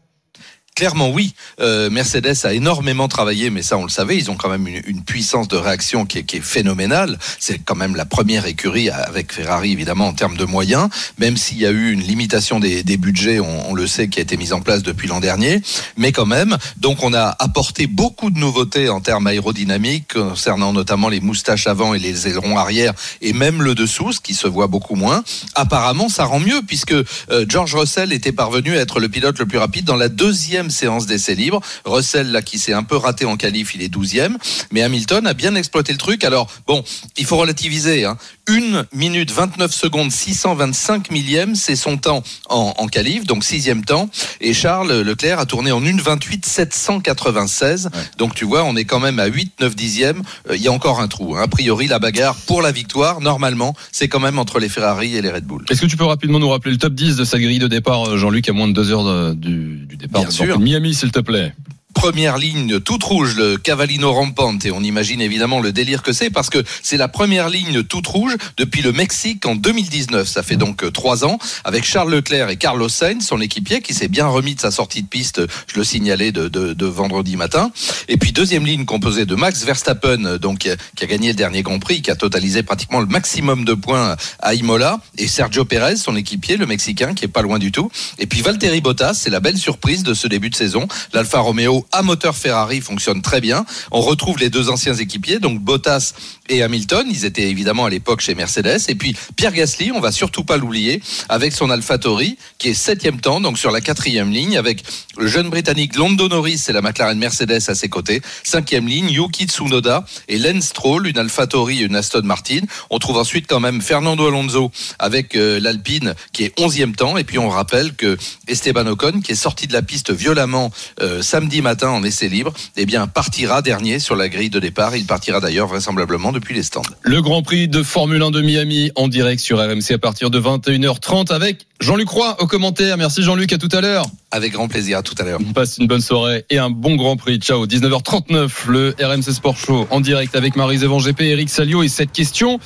[0.76, 1.36] Clairement oui.
[1.60, 5.04] Euh, Mercedes a énormément travaillé, mais ça on le savait, ils ont quand même une,
[5.04, 7.20] puissance de réaction qui est, phénoménale.
[7.40, 11.60] C'est quand même la première écurie avec Ferrari évidemment en termes de moyens, même s'il
[11.60, 14.54] y a eu une limitation des, budgets, on, on le sait, qui a été mise
[14.54, 15.62] en place depuis l'an dernier,
[15.98, 16.58] mais quand même.
[16.78, 21.94] Donc on a apporté beaucoup de nouveautés en termes aérodynamiques, concernant notamment les moustaches avant
[21.94, 25.24] et les ailerons arrière, et même le dessous, ce qui se voit beaucoup moins.
[25.54, 29.46] Apparemment ça rend mieux puisque euh, George Russell était parvenu à être le pilote le
[29.46, 31.62] plus rapide dans la deuxième séance d'essai libre.
[31.86, 34.36] Russell, là, qui s'est un peu raté en qualif, il est 12e.
[34.72, 36.24] Mais Hamilton a bien exploité le truc.
[36.24, 36.84] Alors, bon,
[37.18, 38.06] il faut relativiser.
[38.06, 38.18] Hein.
[38.50, 44.10] 1 minute 29 secondes 625 millième, c'est son temps en, en qualif, donc sixième temps.
[44.42, 47.90] Et Charles Leclerc a tourné en 1 28 796.
[48.18, 50.24] Donc tu vois, on est quand même à 8 9 dixièmes.
[50.50, 51.36] Euh, Il y a encore un trou.
[51.36, 51.42] hein.
[51.44, 55.22] A priori, la bagarre pour la victoire, normalement, c'est quand même entre les Ferrari et
[55.22, 55.64] les Red Bull.
[55.70, 58.08] Est-ce que tu peux rapidement nous rappeler le top 10 de sa grille de départ,
[58.10, 60.22] euh, Jean-Luc, à moins de deux heures de- du, du départ?
[60.22, 60.53] Bien sûr.
[60.60, 61.54] Miami, s'il te plaît
[61.94, 66.30] première ligne toute rouge, le Cavallino Rampante, et on imagine évidemment le délire que c'est
[66.30, 70.28] parce que c'est la première ligne toute rouge depuis le Mexique en 2019.
[70.28, 73.94] Ça fait donc euh, trois ans avec Charles Leclerc et Carlos Sainz, son équipier, qui
[73.94, 77.36] s'est bien remis de sa sortie de piste, je le signalais, de, de, de vendredi
[77.36, 77.72] matin.
[78.08, 80.76] Et puis deuxième ligne composée de Max Verstappen, euh, donc qui a-
[81.06, 85.00] gagné le dernier Grand Prix, qui a totalisé pratiquement le maximum de points à Imola,
[85.18, 87.92] et Sergio Perez, son équipier, le Mexicain, qui est pas loin du tout.
[88.20, 90.88] Et puis Valtteri Bottas, c'est la belle surprise de ce début de saison.
[91.14, 93.66] L'Alfa Romeo à moteur Ferrari fonctionne très bien.
[93.92, 96.14] On retrouve les deux anciens équipiers, donc Bottas
[96.50, 97.08] et Hamilton.
[97.10, 98.82] Ils étaient évidemment à l'époque chez Mercedes.
[98.88, 103.20] Et puis Pierre Gasly, on va surtout pas l'oublier, avec son AlphaTauri, qui est septième
[103.20, 104.84] temps, donc sur la quatrième ligne, avec
[105.18, 108.22] le jeune britannique Lando Norris et la McLaren Mercedes à ses côtés.
[108.44, 112.62] Cinquième ligne, Yuki Tsunoda et Lance Stroll, une AlphaTauri et une Aston Martin.
[112.90, 117.18] On trouve ensuite quand même Fernando Alonso avec euh, l'Alpine, qui est onzième temps.
[117.18, 118.18] Et puis on rappelle que
[118.48, 120.72] Esteban Ocon, qui est sorti de la piste violemment
[121.02, 124.96] euh, samedi matin en essai libre, eh bien partira dernier sur la grille de départ.
[124.96, 126.82] Il partira d'ailleurs vraisemblablement depuis les stands.
[127.02, 130.40] Le Grand Prix de Formule 1 de Miami en direct sur RMC à partir de
[130.40, 132.98] 21h30 avec Jean-Luc Roy au commentaire.
[132.98, 134.06] Merci Jean-Luc, à tout à l'heure.
[134.32, 135.40] Avec grand plaisir, à tout à l'heure.
[135.46, 137.40] On passe une bonne soirée et un bon Grand Prix.
[137.40, 141.84] Ciao, 19h39, le RMC Sport Show en direct avec Marie-Zévan GP Eric Salio.
[141.84, 142.60] Et cette question,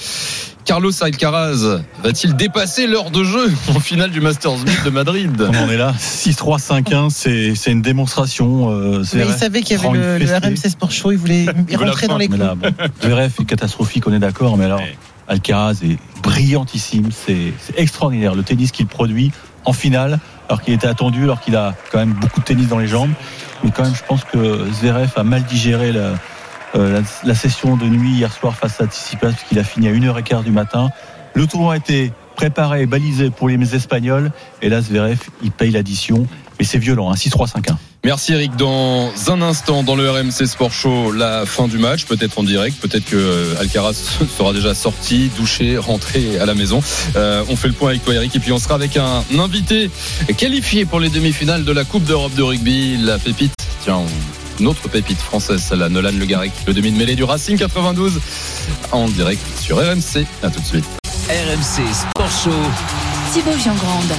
[0.68, 5.64] Carlos Alcaraz va-t-il dépasser l'heure de jeu en finale du Masters 1000 de Madrid On
[5.64, 8.70] en est là, 6-3, 5-1, c'est, c'est une démonstration.
[8.70, 10.26] Euh, Mais il savait qu'il y avait le, le.
[10.26, 11.46] RMC Sport Show, il voulait
[11.76, 12.70] rentrer dans les là, bon,
[13.02, 14.82] Zverev est catastrophique, on est d'accord, mais alors
[15.30, 19.32] Alcaraz est brillantissime, c'est, c'est extraordinaire le tennis qu'il produit
[19.64, 22.80] en finale, alors qu'il était attendu, alors qu'il a quand même beaucoup de tennis dans
[22.80, 23.12] les jambes.
[23.64, 26.12] Mais quand même, je pense que Zverev a mal digéré la,
[26.78, 30.44] la, la session de nuit hier soir face à Tsitsipas, puisqu'il a fini à 1h15
[30.44, 30.90] du matin.
[31.34, 35.72] Le tournoi a été préparé et balisé pour les Espagnols, et là Zverev, il paye
[35.72, 36.28] l'addition,
[36.60, 37.76] et c'est violent, hein, 6-3, 5-1.
[38.04, 38.56] Merci Eric.
[38.56, 42.80] Dans un instant, dans le RMC Sport Show, la fin du match, peut-être en direct,
[42.80, 43.94] peut-être que euh, Alcaraz
[44.38, 46.82] sera déjà sorti, douché, rentré à la maison.
[47.16, 49.90] Euh, on fait le point avec toi Eric et puis on sera avec un invité
[50.38, 53.54] qualifié pour les demi-finales de la Coupe d'Europe de rugby, la pépite.
[53.84, 54.04] Tiens,
[54.66, 58.20] autre pépite française, celle-là, Nolan Le Garec, le demi de mêlée du Racing 92
[58.92, 60.26] en direct sur RMC.
[60.42, 60.86] À tout de suite.
[61.30, 62.52] RMC Sport Show.
[63.34, 64.14] Thibaut Giangrande.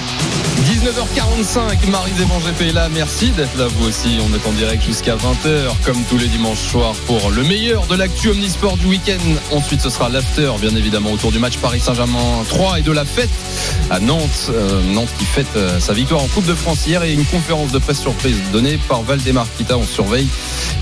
[0.78, 2.88] 19h45, Marie Zévan GP est là.
[2.88, 4.20] Merci d'être là, vous aussi.
[4.20, 7.96] On est en direct jusqu'à 20h, comme tous les dimanches soirs, pour le meilleur de
[7.96, 9.18] l'actu Omnisport du week-end.
[9.50, 13.04] Ensuite, ce sera l'after, bien évidemment, autour du match Paris Saint-Germain 3 et de la
[13.04, 13.28] fête
[13.90, 14.50] à Nantes.
[14.50, 17.72] Euh, Nantes qui fête euh, sa victoire en Coupe de France hier et une conférence
[17.72, 19.76] de presse surprise donnée par Valdemar Kita.
[19.76, 20.28] On surveille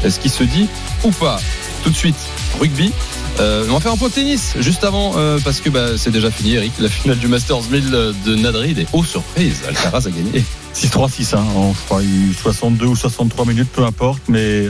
[0.04, 0.68] euh, ce qui se dit
[1.04, 1.38] ou pas.
[1.86, 2.16] Tout de suite,
[2.58, 2.90] rugby.
[3.38, 6.10] Euh, on va faire un point de tennis juste avant euh, parce que bah, c'est
[6.10, 7.90] déjà fini Eric la finale du Masters 1000
[8.24, 12.12] de Madrid et oh surprise Alcaraz a gagné 6-3, 6-1, on- je crois, il y
[12.12, 14.68] a eu 62 ou 63 minutes, peu importe, mais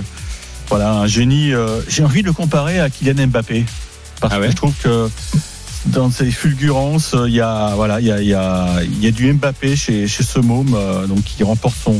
[0.68, 1.54] voilà, un génie.
[1.54, 3.64] euh, J'ai envie de le comparer à Kylian Mbappé,
[4.20, 5.08] parce Ah ouais que je trouve que
[5.86, 9.06] dans ses fulgurances, euh, il y a, voilà, il y a, il y a, y
[9.06, 11.98] a du Mbappé chez, chez ce môme, euh, donc qui remporte son,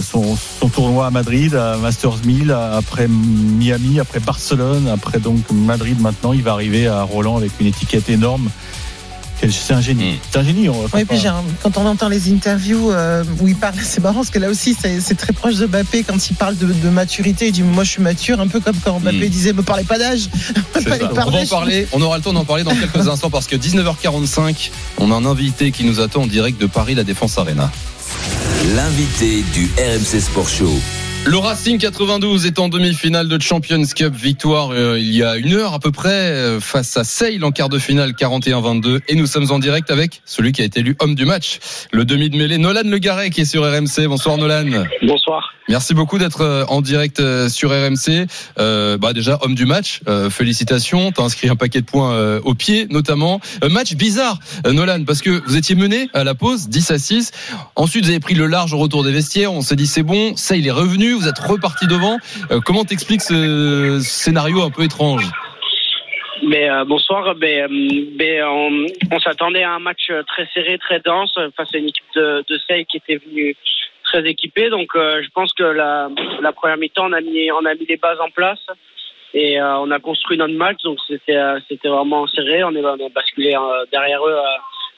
[0.00, 6.00] son, son tournoi à Madrid, à Masters 1000, après Miami, après Barcelone, après donc Madrid
[6.00, 8.48] maintenant, il va arriver à Roland avec une étiquette énorme.
[9.50, 10.12] C'est un génie.
[10.12, 10.16] Mm.
[10.30, 10.68] C'est un génie.
[10.68, 14.00] on va Oui, puis un- quand on entend les interviews euh, où il parle, c'est
[14.00, 16.88] marrant parce que là aussi c'est très proche de Mbappé quand il parle de, de
[16.90, 17.48] maturité.
[17.48, 19.30] Il dit moi je suis mature, un peu comme quand Mbappé Mm.
[19.30, 20.28] disait me parlez pas d'âge.
[20.76, 21.48] On va en pardèches.
[21.48, 21.88] parler.
[21.92, 25.24] On aura le temps d'en parler dans quelques instants parce que 19h45, on a un
[25.24, 27.68] invité qui nous attend en direct de Paris, la Défense Arena.
[28.74, 31.01] L'invité du RMC Sport Show.
[31.24, 34.12] Le Racing 92 est en demi-finale de Champions Cup.
[34.12, 37.52] Victoire euh, il y a une heure à peu près euh, face à Sale en
[37.52, 39.02] quart de finale 41-22.
[39.06, 41.60] Et nous sommes en direct avec celui qui a été élu homme du match,
[41.92, 44.08] le demi de mêlée Nolan Le Garret qui est sur RMC.
[44.08, 44.84] Bonsoir Nolan.
[45.00, 45.54] Bonsoir.
[45.68, 48.26] Merci beaucoup d'être euh, en direct sur RMC.
[48.58, 51.12] Euh, bah déjà homme du match, félicitations.
[51.12, 53.40] T'as inscrit un paquet de points au pied notamment.
[53.70, 57.30] Match bizarre, Nolan, parce que vous étiez mené à la pause 10 à 6.
[57.76, 59.52] Ensuite vous avez pris le large au retour des vestiaires.
[59.52, 61.11] On s'est dit c'est bon, il est revenu.
[61.14, 62.18] Vous êtes reparti devant.
[62.50, 65.24] Euh, comment t'expliques ce scénario un peu étrange
[66.42, 67.34] Mais euh, bonsoir.
[67.34, 68.44] Ben, euh, ben,
[69.10, 72.82] on, s'attendait à un match très serré, très dense face à une équipe de, de
[72.84, 73.56] qui était venue
[74.04, 74.70] très équipée.
[74.70, 76.08] Donc, je pense que la,
[76.52, 78.64] première mi-temps, on a mis, on les bases en place
[79.34, 80.82] et on a construit notre match.
[80.84, 82.64] Donc, c'était, vraiment serré.
[82.64, 83.54] On est, basculé
[83.90, 84.36] derrière eux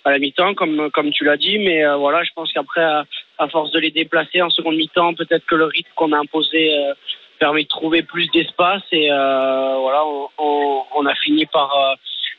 [0.05, 1.59] à, la mi-temps, comme, comme tu l'as dit.
[1.59, 3.05] Mais voilà, je pense qu'après,
[3.39, 6.75] à, force de les déplacer en seconde mi-temps, peut-être que le rythme qu'on a imposé.
[6.79, 6.95] euh,
[7.41, 11.95] permet de trouver plus d'espace et euh, voilà on, on, on a fini par euh,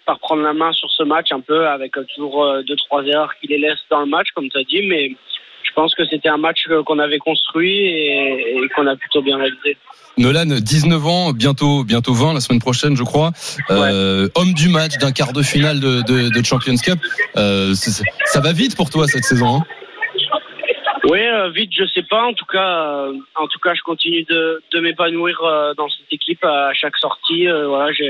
[0.06, 3.34] par prendre la main sur ce match un peu avec toujours euh, deux trois erreurs
[3.42, 5.10] qui les laissent dans le match comme tu as dit mais
[5.64, 9.36] je pense que c'était un match qu'on avait construit et, et qu'on a plutôt bien
[9.38, 9.78] réalisé.
[10.18, 13.32] Nolan, 19 ans, bientôt, bientôt 20 la semaine prochaine, je crois.
[13.70, 17.00] Euh, homme du match d'un quart de finale de, de, de Champions Cup.
[17.36, 19.58] Euh, ça va vite pour toi cette saison.
[19.58, 19.64] Hein?
[21.06, 22.24] Oui, euh, vite, je sais pas.
[22.24, 26.12] En tout cas, euh, en tout cas, je continue de, de m'épanouir euh, dans cette
[26.12, 27.48] équipe à chaque sortie.
[27.48, 28.06] Euh, voilà, je,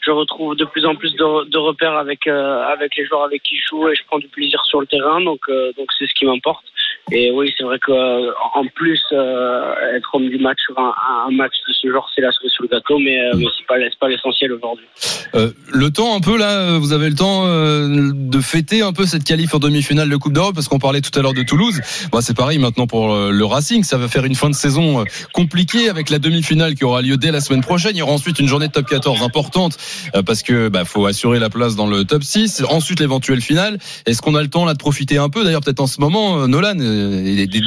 [0.00, 3.42] je retrouve de plus en plus de, de repères avec euh, avec les joueurs avec
[3.44, 5.20] qui je joue et je prends du plaisir sur le terrain.
[5.20, 6.64] Donc, euh, donc c'est ce qui m'importe.
[7.10, 8.32] Et oui, c'est vrai que euh,
[8.74, 10.94] plus euh, être homme du match sur un,
[11.28, 13.66] un match de ce genre, c'est la cerise sur le gâteau, mais, euh, mais c'est
[13.66, 14.86] pas pas l'essentiel aujourd'hui.
[15.34, 19.06] Euh, le temps un peu là, vous avez le temps euh, de fêter un peu
[19.06, 21.80] cette qualif en demi-finale de Coupe d'Europe parce qu'on parlait tout à l'heure de Toulouse.
[22.12, 25.00] Bah, c'est pareil maintenant pour euh, le Racing, ça va faire une fin de saison
[25.00, 27.92] euh, compliquée avec la demi-finale qui aura lieu dès la semaine prochaine.
[27.94, 29.76] Il y aura ensuite une journée de top 14 importante
[30.14, 32.64] euh, parce que bah, faut assurer la place dans le top 6.
[32.68, 33.78] Ensuite l'éventuelle finale.
[34.06, 35.44] Est-ce qu'on a le temps là de profiter un peu?
[35.44, 36.91] D'ailleurs peut-être en ce moment, euh, Nolan, euh,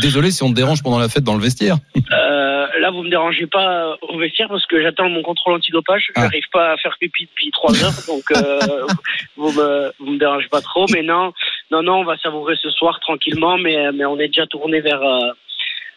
[0.02, 1.78] désolé si on te dérange pendant la fête dans le vestiaire.
[1.96, 6.12] Euh, là, vous me dérangez pas euh, au vestiaire parce que j'attends mon contrôle antidopage.
[6.16, 6.24] Ah.
[6.24, 8.60] J'arrive pas à faire pipi depuis trois heures, donc euh,
[9.38, 10.86] vous me vous me dérangez pas trop.
[10.94, 11.34] Mais non,
[11.72, 15.02] non, non, on va savourer ce soir tranquillement, mais mais on est déjà tourné vers
[15.02, 15.32] euh,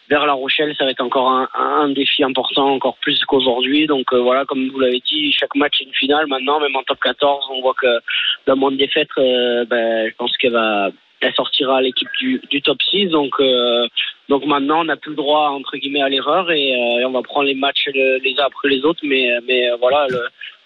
[0.09, 0.75] vers La Rochelle.
[0.77, 3.87] Ça va être encore un, un défi important, encore plus qu'aujourd'hui.
[3.87, 6.27] Donc euh, voilà, comme vous l'avez dit, chaque match est une finale.
[6.27, 7.99] Maintenant, même en top 14, on voit que
[8.47, 10.89] la moindre défaite, euh, ben, je pense qu'elle va
[11.21, 13.07] elle sortira l'équipe du, du top 6.
[13.07, 13.87] Donc, euh,
[14.29, 17.11] donc maintenant, on n'a plus le droit, entre guillemets, à l'erreur et, euh, et on
[17.11, 18.99] va prendre les matchs le- les uns après les autres.
[19.03, 20.05] Mais, mais euh, voilà,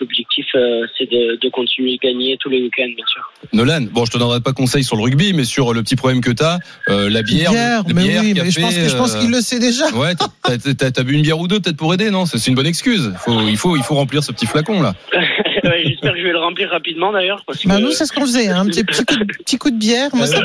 [0.01, 3.32] l'objectif, euh, c'est de, de continuer à gagner tous les week-ends, bien sûr.
[3.53, 6.20] Nolan, bon, je te donnerai pas conseil sur le rugby, mais sur le petit problème
[6.22, 6.57] que t'as,
[6.89, 9.16] euh, la bière, Bière, le mais bière, oui, mais café, je pense que- je pense
[9.16, 9.86] euh, qu'il le sait déjà.
[9.95, 12.26] Ouais, t'as- t'as bu une bière ou deux peut-être pour aider, non?
[12.26, 13.14] C'est une bonne excuse.
[13.20, 14.93] Faut, il faut, il faut remplir ce petit flacon là.
[15.64, 17.41] Ouais, J'espère que je vais le remplir rapidement d'ailleurs.
[17.66, 19.78] Bah nous c'est ce qu'on faisait, hein, un petit, petit coup de, petit coup de
[19.78, 20.09] bière.
[20.14, 20.43] Moi, ça-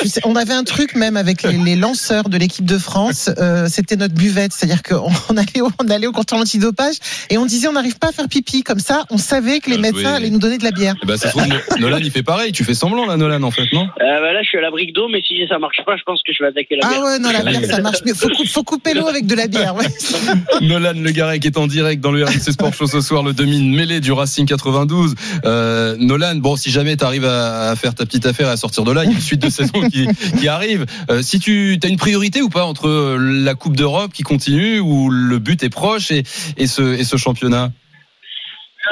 [0.00, 3.30] tu sais, on avait un truc même avec les, les lanceurs de l'équipe de France.
[3.38, 6.94] euh, C'était notre buvette, c'est-à-dire qu'on on allait, au- on allait au contrôle antidopage
[7.30, 9.04] et on disait on n'arrive pas à faire pipi comme ça.
[9.10, 10.94] On savait que les Bien médecins allaient nous donner de la bière.
[11.02, 12.52] Eh ben, ça se trouve, No- Nolan, il fait pareil.
[12.52, 13.82] Tu fais semblant là, Nolan, en fait, non?
[13.84, 16.02] Euh, bah là, je suis à la brique d'eau, mais si ça marche pas, je
[16.04, 17.00] pense que je vais attaquer la bière.
[17.02, 18.14] Ah ouais non la bière ça marche mieux.
[18.14, 19.74] Faut, cou- faut couper l'eau avec de la bière.
[19.74, 19.86] Ouais.
[20.60, 23.62] Nolan Le Garec est en direct dans le RMC Sport Show ce soir, le demi
[23.62, 25.14] mêlé du Racing 92.
[25.44, 28.56] Euh, Nolan, bon, si jamais tu arrives à, à faire ta petite affaire et à
[28.56, 30.06] sortir de là, il y a une suite de saison qui,
[30.38, 30.86] qui arrive.
[31.10, 34.78] Euh, si tu as une priorité ou pas entre euh, la Coupe d'Europe qui continue
[34.80, 36.22] ou le but est proche et,
[36.56, 37.70] et, ce, et ce championnat?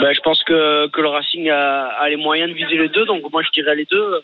[0.01, 3.05] Bah, je pense que, que le Racing a, a les moyens de viser les deux,
[3.05, 4.23] donc moi je dirais les deux.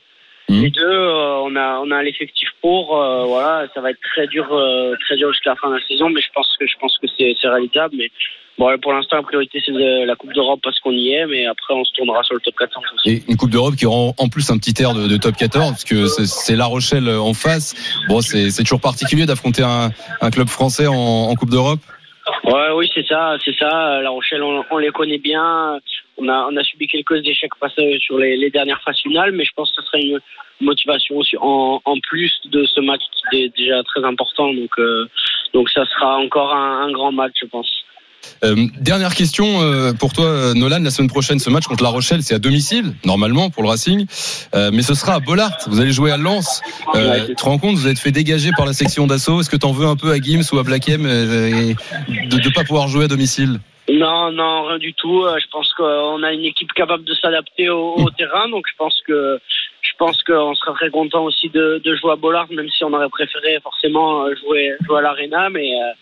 [0.49, 0.63] Mhm.
[0.63, 4.27] Les deux, euh, on a on a l'effectif pour, euh, voilà, ça va être très
[4.29, 6.75] dur, euh, très dur jusqu'à la fin de la saison, mais je pense que je
[6.81, 7.97] pense que c'est c'est réalisable.
[7.99, 8.11] Mais
[8.59, 11.75] bon, pour l'instant la priorité c'est la Coupe d'Europe parce qu'on y est, mais après
[11.75, 13.09] on se tournera sur le top 14 aussi.
[13.11, 15.71] Et une Coupe d'Europe qui rend en plus un petit air de, de top 14,
[15.71, 17.75] parce que c'est- La Rochelle en face.
[18.09, 19.91] Bon, c'est toujours particulier d'affronter un,
[20.21, 21.81] un club français en, en Coupe d'Europe.
[22.45, 24.01] Ouais, oui, c'est ça, c'est ça.
[24.03, 25.79] La Rochelle, on, on les connaît bien.
[26.19, 27.53] On a, on a subi quelques échecs
[28.01, 30.19] sur les, les dernières phases finales, mais je pense que ce serait une
[30.61, 33.01] motivation aussi en, en plus de ce match
[33.31, 34.53] qui est déjà très important.
[34.53, 35.07] Donc, euh,
[35.55, 37.71] donc ça sera encore un, un grand match, je pense.
[38.45, 40.81] Euh, dernière question euh, pour toi, euh, Nolan.
[40.83, 44.07] La semaine prochaine, ce match contre La Rochelle, c'est à domicile, normalement, pour le Racing.
[44.55, 45.53] Euh, mais ce sera à Bollard.
[45.67, 46.63] Vous allez jouer à Lens.
[46.95, 49.41] Euh, tu te rends compte, vous êtes fait dégager par la section d'assaut.
[49.41, 51.75] Est-ce que t'en veux un peu à Gims ou à Blackem de
[52.09, 53.61] ne pas pouvoir jouer à domicile?
[53.91, 55.25] Non, non, rien du tout.
[55.41, 59.01] Je pense qu'on a une équipe capable de s'adapter au, au terrain, donc je pense
[59.07, 59.41] que
[59.81, 62.93] je pense qu'on sera très content aussi de, de jouer à Bollard, même si on
[62.93, 65.93] aurait préféré forcément jouer, jouer à l'Arena, mais euh,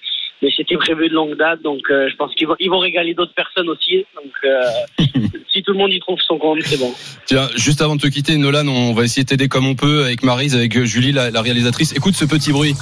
[0.43, 3.15] mais c'était prévu de longue date, donc euh, je pense qu'ils vont ils vont régaler
[3.15, 4.05] d'autres personnes aussi.
[4.15, 4.63] Donc euh,
[5.53, 6.93] si tout le monde y trouve son compte, c'est bon.
[7.27, 10.05] Tiens, juste avant de te quitter, Nolan, on va essayer de t'aider comme on peut
[10.05, 11.95] avec Marise, avec Julie, la, la réalisatrice.
[11.97, 12.75] Écoute ce petit bruit.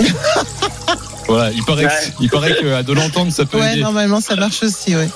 [1.28, 1.90] voilà, il paraît, Ouais.
[2.20, 3.80] il paraît que de l'entendre, ça peut Ouais aider.
[3.82, 4.94] normalement ça marche aussi.
[4.94, 5.08] Ouais.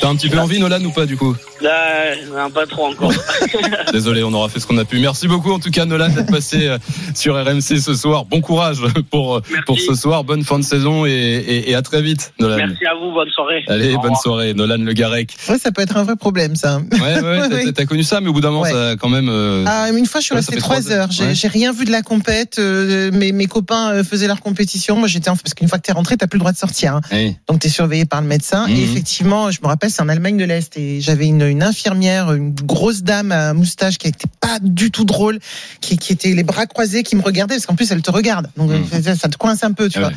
[0.00, 3.10] T'as un petit peu envie, Nolan, ou pas, du coup Là, non, pas trop encore.
[3.92, 4.98] Désolé, on aura fait ce qu'on a pu.
[4.98, 6.78] Merci beaucoup en tout cas Nolan d'être passé euh,
[7.14, 8.26] sur RMC ce soir.
[8.26, 8.76] Bon courage
[9.10, 10.22] pour euh, pour ce soir.
[10.22, 12.56] Bonne fin de saison et, et, et à très vite Nolan.
[12.58, 13.64] Merci à vous, bonne soirée.
[13.68, 14.20] Allez, Au bonne revoir.
[14.20, 15.34] soirée Nolan Le Garec.
[15.48, 16.78] Ouais, ça peut être un vrai problème ça.
[16.92, 17.72] Ouais, ouais, t'as- Oui.
[17.72, 18.72] t'as connu ça, mais au bout d'un moment, Ouais.
[18.72, 19.30] ça a quand même.
[19.30, 21.08] euh, Ah, une fois, je suis fait trois heures.
[21.10, 21.34] J'ai Ouais.
[21.34, 22.58] j'ai rien vu de la compète.
[22.58, 24.96] euh, mes, mes copains euh, faisaient leur compétition.
[24.96, 25.36] Moi, j'étais en...
[25.46, 26.96] parce qu'une fois que t'es rentré, t'as plus le droit de sortir.
[26.96, 27.00] hein.
[27.12, 27.36] oui.
[27.46, 28.66] Donc, t'es surveillé par le médecin.
[28.66, 28.74] Mhm.
[28.74, 30.76] Et effectivement, je me rappelle, c'est en Allemagne de l'Est.
[30.76, 35.04] Et j'avais une, une infirmière, une grosse dame à moustache qui était pas du tout
[35.04, 35.38] drôle,
[35.80, 38.48] qui, qui était les bras croisés, qui me regardait, parce qu'en plus, elle te regarde.
[38.56, 39.02] Donc, Mhm.
[39.04, 40.08] ça, ça te coince un peu, tu Ah vois.
[40.10, 40.14] ouais.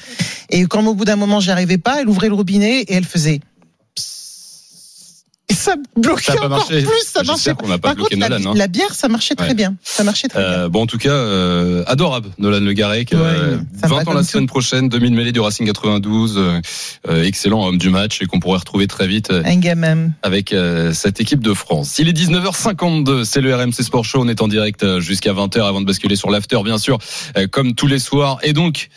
[0.50, 3.06] Et quand au bout d'un moment, j'y arrivais pas, elle ouvrait le robinet et elle
[3.06, 3.40] faisait.
[5.50, 6.84] Et ça bloquait Ça encore marché.
[6.84, 7.54] plus, ça marchait.
[7.56, 8.54] qu'on n'a pas Par bloqué contre, la, hein.
[8.56, 9.54] la bière, ça marchait très Ouais.
[9.56, 9.76] bien.
[9.84, 10.48] Ça marchait très bien.
[10.48, 13.14] Euh, bon, en tout cas, euh, adorable, Nolan Le Garec.
[13.14, 14.28] Euh, me 20 va ans la tout.
[14.28, 16.38] semaine prochaine, 2000 mêlées du Racing 92.
[16.38, 16.62] euh,
[17.10, 20.10] euh, excellent homme du match et qu'on pourrait retrouver très vite euh, Un gamin.
[20.22, 21.98] avec euh, cette équipe de France.
[21.98, 24.20] Il est 19h52, c'est le RMC Sport Show.
[24.22, 27.00] On est en direct euh, jusqu'à 20h avant de basculer sur l'after, bien sûr,
[27.38, 28.38] euh, comme tous les soirs.
[28.44, 28.90] Et donc,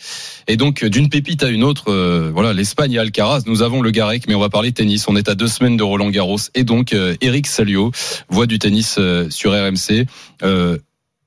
[0.47, 3.43] et donc d'une pépite à une autre, euh, voilà, l'Espagne et Alcaraz.
[3.45, 5.07] Nous avons le Garec, mais on va parler tennis.
[5.07, 6.37] On est à deux semaines de Roland Garros.
[6.55, 7.91] Et donc, euh, Eric Salio,
[8.29, 10.05] voix du tennis euh, sur RMC.
[10.43, 10.77] Euh,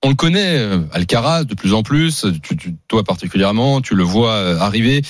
[0.02, 4.02] on le connaît, euh, Alcaraz de plus en plus, tu, tu- toi particulièrement, tu le
[4.04, 5.02] vois euh, arriver.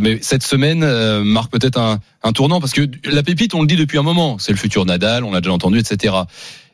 [0.00, 3.68] Mais cette semaine euh, marque peut-être un, un tournant parce que la pépite, on le
[3.68, 6.14] dit depuis un moment, c'est le futur Nadal, on l'a déjà entendu, etc.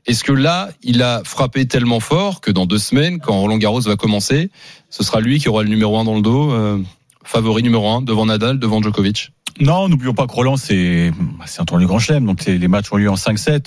[0.06, 3.80] Est-ce que là, il a frappé tellement fort que dans deux semaines, quand Roland Garros
[3.82, 4.50] va commencer,
[4.90, 6.78] ce sera lui qui aura le numéro un dans le dos, euh,
[7.24, 9.30] favori numéro un devant Nadal, devant Djokovic?
[9.60, 11.12] Non, n'oublions pas que Roland, c'est
[11.44, 13.66] c'est un tournoi du Grand Chelem, donc les matchs ont lieu en 5-7.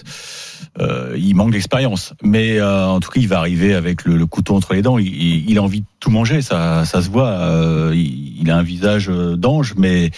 [0.82, 4.26] Euh, il manque d'expérience, mais euh, en tout cas, il va arriver avec le, le
[4.26, 4.98] couteau entre les dents.
[4.98, 5.08] Il,
[5.50, 7.30] il- a envie de tout manger, ça, ça se voit.
[7.30, 10.10] Euh, il, a un visage euh, d'ange, mais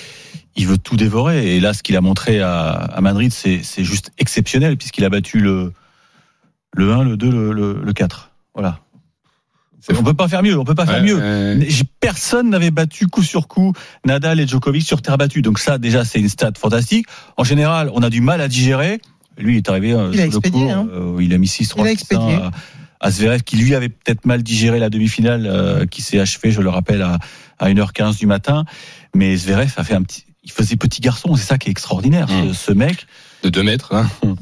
[0.55, 1.55] il veut tout dévorer.
[1.55, 5.39] Et là, ce qu'il a montré à, à Madrid, c'est juste exceptionnel, puisqu'il a battu
[5.41, 5.74] le
[6.76, 8.32] le 1, le 2, le, le, le 4.
[8.53, 8.80] Voilà.
[9.97, 11.15] On peut pas faire mieux, on peut pas faire mieux.
[11.18, 11.68] ouais.
[12.01, 13.74] Personne n'avait battu coup sur coup
[14.05, 15.41] Nadal et Djokovic sur terre battue.
[15.41, 17.05] Donc ça, déjà, c'est une stat fantastique.
[17.38, 18.99] En général, on a du mal à digérer.
[19.38, 20.88] Lui, il est arrivé euh, Il a sur le expédié, court, hein.
[20.91, 22.34] euh, il a mis 6 3 Il a expédié.
[22.36, 22.51] à,
[22.99, 26.61] à Zverev, qui lui avait peut-être mal digéré la demi-finale euh, qui s'est achevée, je
[26.61, 27.20] le rappelle, à,
[27.59, 28.65] à 1h15 du matin.
[29.15, 30.26] Mais Zverev a fait un petit...
[30.43, 32.28] Il faisait petit garçon, c'est ça qui est extraordinaire.
[32.28, 32.53] Mmh.
[32.53, 33.05] Ce, ce mec,
[33.44, 33.94] de 2 mètres.
[33.94, 34.08] Hein.
[34.24, 34.36] Bon,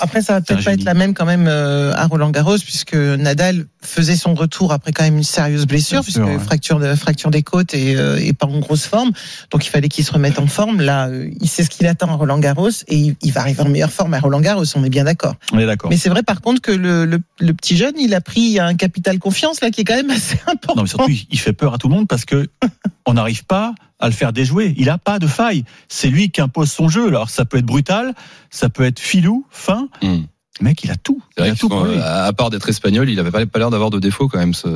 [0.00, 2.94] après, ça va peut-être pas être la même quand même euh, à Roland Garros, puisque
[2.94, 6.38] Nadal faisait son retour après quand même une sérieuse blessure, Bien puisque sûr, ouais.
[6.38, 9.12] fracture, de, fracture des côtes et, euh, et pas en grosse forme.
[9.50, 10.80] Donc il fallait qu'il se remette en forme.
[10.80, 13.62] Là, euh, il sait ce qu'il attend à Roland Garros et il, il va arriver
[13.62, 15.36] en meilleure forme à Roland Garros, on est bien d'accord.
[15.52, 15.88] on est d'accord.
[15.90, 18.74] Mais c'est vrai par contre que le, le, le petit jeune, il a pris un
[18.74, 20.74] capital confiance là qui est quand même assez important.
[20.76, 22.48] Non, mais surtout, il- il fait peur à tout le monde parce que
[23.06, 24.74] on n'arrive pas à le faire déjouer.
[24.78, 25.64] Il a pas de faille.
[25.88, 27.08] C'est lui qui impose son jeu.
[27.08, 28.14] Alors, ça peut être brutal,
[28.50, 29.88] ça peut être filou, fin.
[30.02, 30.22] Hmm.
[30.60, 31.22] Le mec, il a tout.
[31.38, 34.38] Il a tout à part d'être espagnol, il avait pas, l'air d'avoir de défaut quand
[34.38, 34.68] même, ce,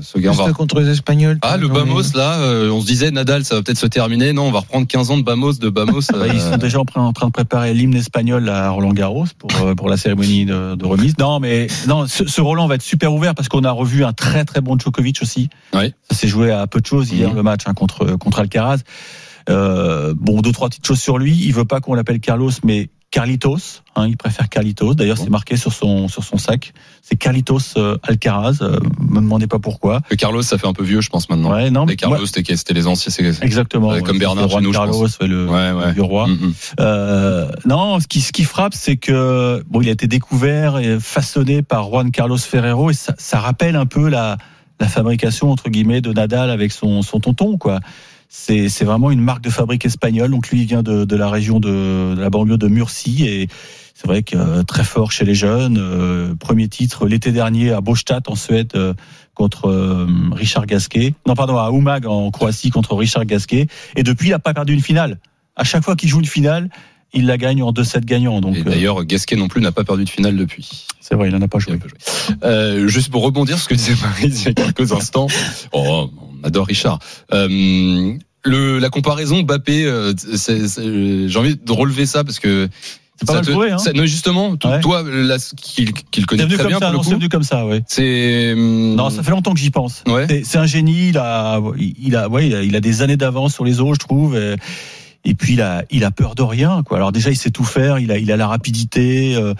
[0.00, 1.38] ce Juste contre les Espagnols.
[1.42, 4.32] Ah, le Bamos, là, euh, on se disait, Nadal, ça va peut-être se terminer.
[4.32, 6.02] Non, on va reprendre 15 ans de Bamos, de Bamos.
[6.12, 8.92] Bah, Ils euh, sont déjà en train, en train de préparer l'hymne espagnol à Roland
[8.92, 11.18] Garros pour, euh, pour la cérémonie de, de remise.
[11.18, 14.12] Non, mais non, ce, ce Roland va être super ouvert parce qu'on a revu un
[14.12, 15.48] très très bon Djokovic aussi.
[15.74, 15.92] Ouais.
[16.08, 17.36] Ça s'est joué à peu de choses hier Mhm.
[17.36, 18.78] le match hein, contre contre Alcaraz.
[19.50, 21.36] Euh, bon, deux trois petites choses sur lui.
[21.36, 23.82] Il veut pas qu'on l'appelle Carlos, mais Carlitos.
[23.94, 24.94] Hein, il préfère Carlitos.
[24.94, 26.72] D'ailleurs, c'est marqué sur son sur son sac.
[27.02, 28.56] C'est Carlitos euh, Alcaraz.
[28.62, 30.00] Euh, me demandez pas pourquoi.
[30.18, 31.52] Carlos, ça fait un peu vieux, je pense, maintenant.
[31.52, 33.12] Ouais, non, Carlos, c'était c'était les anciens.
[33.12, 33.90] c'est- exactement.
[33.90, 35.18] Ouais, comme Bernard je Carlos, pense.
[35.20, 36.26] le, Ouais, le roi.
[36.26, 36.52] Mm, mm.
[36.80, 40.98] Euh, non, ce qui, ce qui frappe, c'est que bon, il a été découvert et
[40.98, 44.38] façonné par Juan Carlos Ferrero et ça, ça rappelle un peu la,
[44.80, 47.80] la fabrication entre guillemets de Nadal avec son, son tonton, quoi.
[48.34, 50.30] C'est, vraiment une marque de fabrique espagnole.
[50.30, 53.48] Donc lui, il vient de, de la région de, de la banlieue de Murcie et
[53.94, 55.76] c'est vrai que euh, très fort chez les jeunes.
[55.78, 58.94] Euh, premier titre l'été dernier à Båstad en Suède euh,
[59.34, 61.12] contre euh, Richard Gasquet.
[61.26, 63.66] Non, pardon, à Umag en Croatie contre Richard Gasquet.
[63.96, 65.18] Et depuis, il n'a pas perdu une finale.
[65.54, 66.70] À chaque fois qu'il joue une finale,
[67.14, 68.40] il la gagne en 2-7 gagnants.
[68.40, 70.86] Donc, Et euh, d'ailleurs, Gasquet non plus n'a pas perdu de finale depuis.
[71.00, 71.78] c'est vrai, il n'en a pas joué.
[72.44, 75.26] Euh, juste pour rebondir sur ce que disait Marie il y a quelques instants.
[75.72, 76.10] Oh,
[76.42, 76.98] on adore Richard.
[77.32, 79.88] Euh, le, la comparaison Bappé,
[80.36, 82.68] c'est- c'est- j'ai envie de relever ça parce que
[83.20, 83.78] C'est pas mal te- trouvé, hein.
[83.78, 84.80] ça- non, justement, Ouais.
[84.80, 85.04] toi,
[85.56, 87.82] qu'il qu'il C'est connaît venu très comme bien ça, c'est venu comme ça, ouais.
[87.86, 90.02] C'est hum, Non, ça fait longtemps que j'y pense.
[90.08, 90.26] Ouais.
[90.28, 91.10] C'est- C'est un génie.
[91.10, 93.94] Il a, il a, ouais, il a, il a des années d'avance sur les autres,
[93.94, 94.36] je trouve.
[94.36, 94.56] Et,
[95.24, 96.82] et puis il a, il a peur de rien.
[96.82, 96.96] Quoi.
[96.96, 97.98] Alors déjà, il sait tout faire.
[97.98, 99.34] Il a, il a la rapidité.
[99.36, 99.54] euh,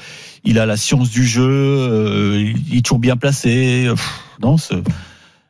[0.45, 1.43] il a la science du jeu.
[1.49, 3.87] euh, il est toujours bien placé.
[3.91, 4.83] Pff, non, c'est-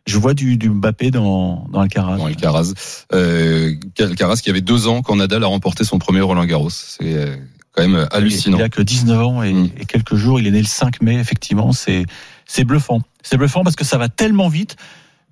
[0.06, 2.16] je vois du, du Mbappé dans, dans Alcaraz.
[2.16, 2.72] Bon, Alcaraz.
[3.14, 6.70] Euh, Alcaraz qui avait deux ans quand Nadal a remporté son premier Roland Garros.
[6.70, 7.36] C'est euh,
[7.72, 8.58] quand même hallucinant.
[8.58, 9.70] Il a que 19 ans et, Mm.
[9.78, 10.40] et quelques jours.
[10.40, 11.70] Il est né le 5 mai, effectivement.
[11.72, 12.04] C'est,
[12.46, 13.00] c'est bluffant.
[13.22, 14.74] C'est bluffant parce que ça va tellement vite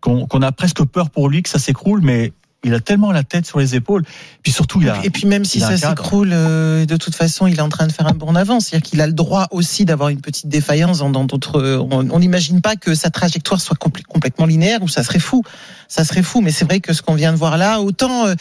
[0.00, 2.32] qu'on, qu'on a presque peur pour lui que ça s'écroule, mais
[2.62, 4.04] il a tellement la tête sur les épaules.
[4.42, 4.94] Puis surtout, il a.
[5.04, 7.92] Et puis même si ça s'écroule, euh, de toute façon, il est en train de
[7.92, 8.60] faire un bond avant.
[8.60, 11.58] C'est-à-dire qu'il a le droit aussi d'avoir une petite défaillance dans d'autres.
[11.60, 15.42] euh, On n'imagine pas que sa trajectoire soit complè- complètement linéaire ou ça serait fou.
[15.88, 16.40] Ça serait fou.
[16.42, 18.34] Mais c'est vrai que ce qu'on vient de voir là, autant, euh,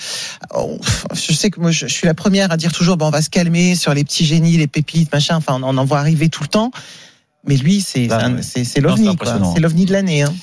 [0.53, 0.80] on-
[1.13, 3.22] je sais que moi, je, je suis la première à dire toujours, bon, on va
[3.22, 5.38] se calmer sur les petits génies, les pépites, machin.
[5.38, 6.72] Enfin, on, on en voit arriver tout le temps.
[7.47, 8.09] Mais lui, c'est
[8.41, 9.09] c'est l'ovni.
[9.53, 10.23] C'est l'ovni de l'année.
[10.23, 10.33] Hein.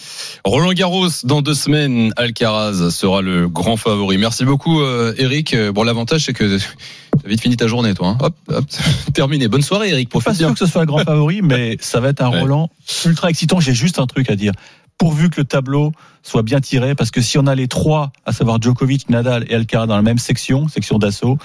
[0.44, 4.16] Roland Garros dans deux semaines, Alcaraz sera le grand favori.
[4.18, 5.54] Merci beaucoup euh, Eric.
[5.74, 6.58] Bon l'avantage c'est que
[7.22, 8.08] t'as vite fini ta journée toi.
[8.08, 8.18] hein.
[8.20, 8.64] Hop, hop,
[9.14, 9.48] terminé.
[9.48, 10.08] Bonne soirée Eric.
[10.08, 10.54] Pas Profite sûr bien.
[10.54, 12.40] que ce soit le grand favori, mais ça va être un Ouais.
[12.40, 12.70] Roland
[13.04, 13.60] ultra excitant.
[13.60, 14.52] J'ai juste un truc à dire.
[14.98, 15.92] Pourvu que le tableau
[16.22, 19.54] soit bien tiré, parce que si on a les trois, à savoir Djokovic, Nadal et
[19.54, 21.36] Alcaraz dans la même section, section d'assaut,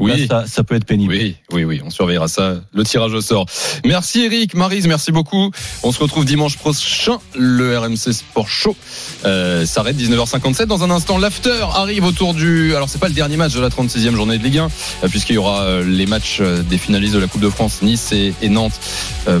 [0.00, 0.26] Oui.
[0.26, 1.12] Là, ça, ça peut être pénible.
[1.12, 3.44] Oui, oui, oui, on surveillera ça, le tirage au sort.
[3.84, 5.50] Merci Eric, Marise, merci beaucoup.
[5.82, 8.74] On se retrouve dimanche prochain, le RMC Sport Show
[9.26, 10.64] euh, s'arrête 19h57.
[10.64, 12.74] Dans un instant, l'after arrive autour du...
[12.74, 14.64] Alors c'est pas le dernier match de la 36e journée de Ligue 1,
[15.04, 17.82] euh, puisqu'il y aura euh, les matchs euh, des finalistes de la Coupe de France,
[17.82, 18.80] Nice et, et Nantes,
[19.28, 19.38] euh,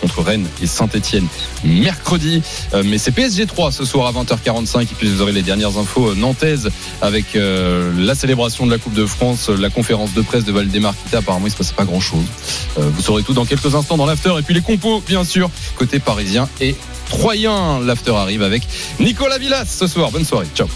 [0.00, 1.26] contre Rennes et Saint-Etienne
[1.62, 2.40] mercredi.
[2.72, 5.76] Euh, mais c'est PSG 3 ce soir à 20h45, et puis vous aurez les dernières
[5.76, 6.70] infos nantaises
[7.02, 10.94] avec euh, la célébration de la Coupe de France, la conférence de presse de Valdemar
[11.04, 11.18] Kita.
[11.18, 12.24] Apparemment, il se passait pas grand chose.
[12.76, 14.32] vous saurez tout dans quelques instants dans l'after.
[14.38, 16.76] Et puis les compos, bien sûr, côté parisien et
[17.08, 17.80] troyen.
[17.80, 18.62] L'after arrive avec
[19.00, 20.10] Nicolas Villas ce soir.
[20.10, 20.46] Bonne soirée.
[20.54, 20.68] Ciao.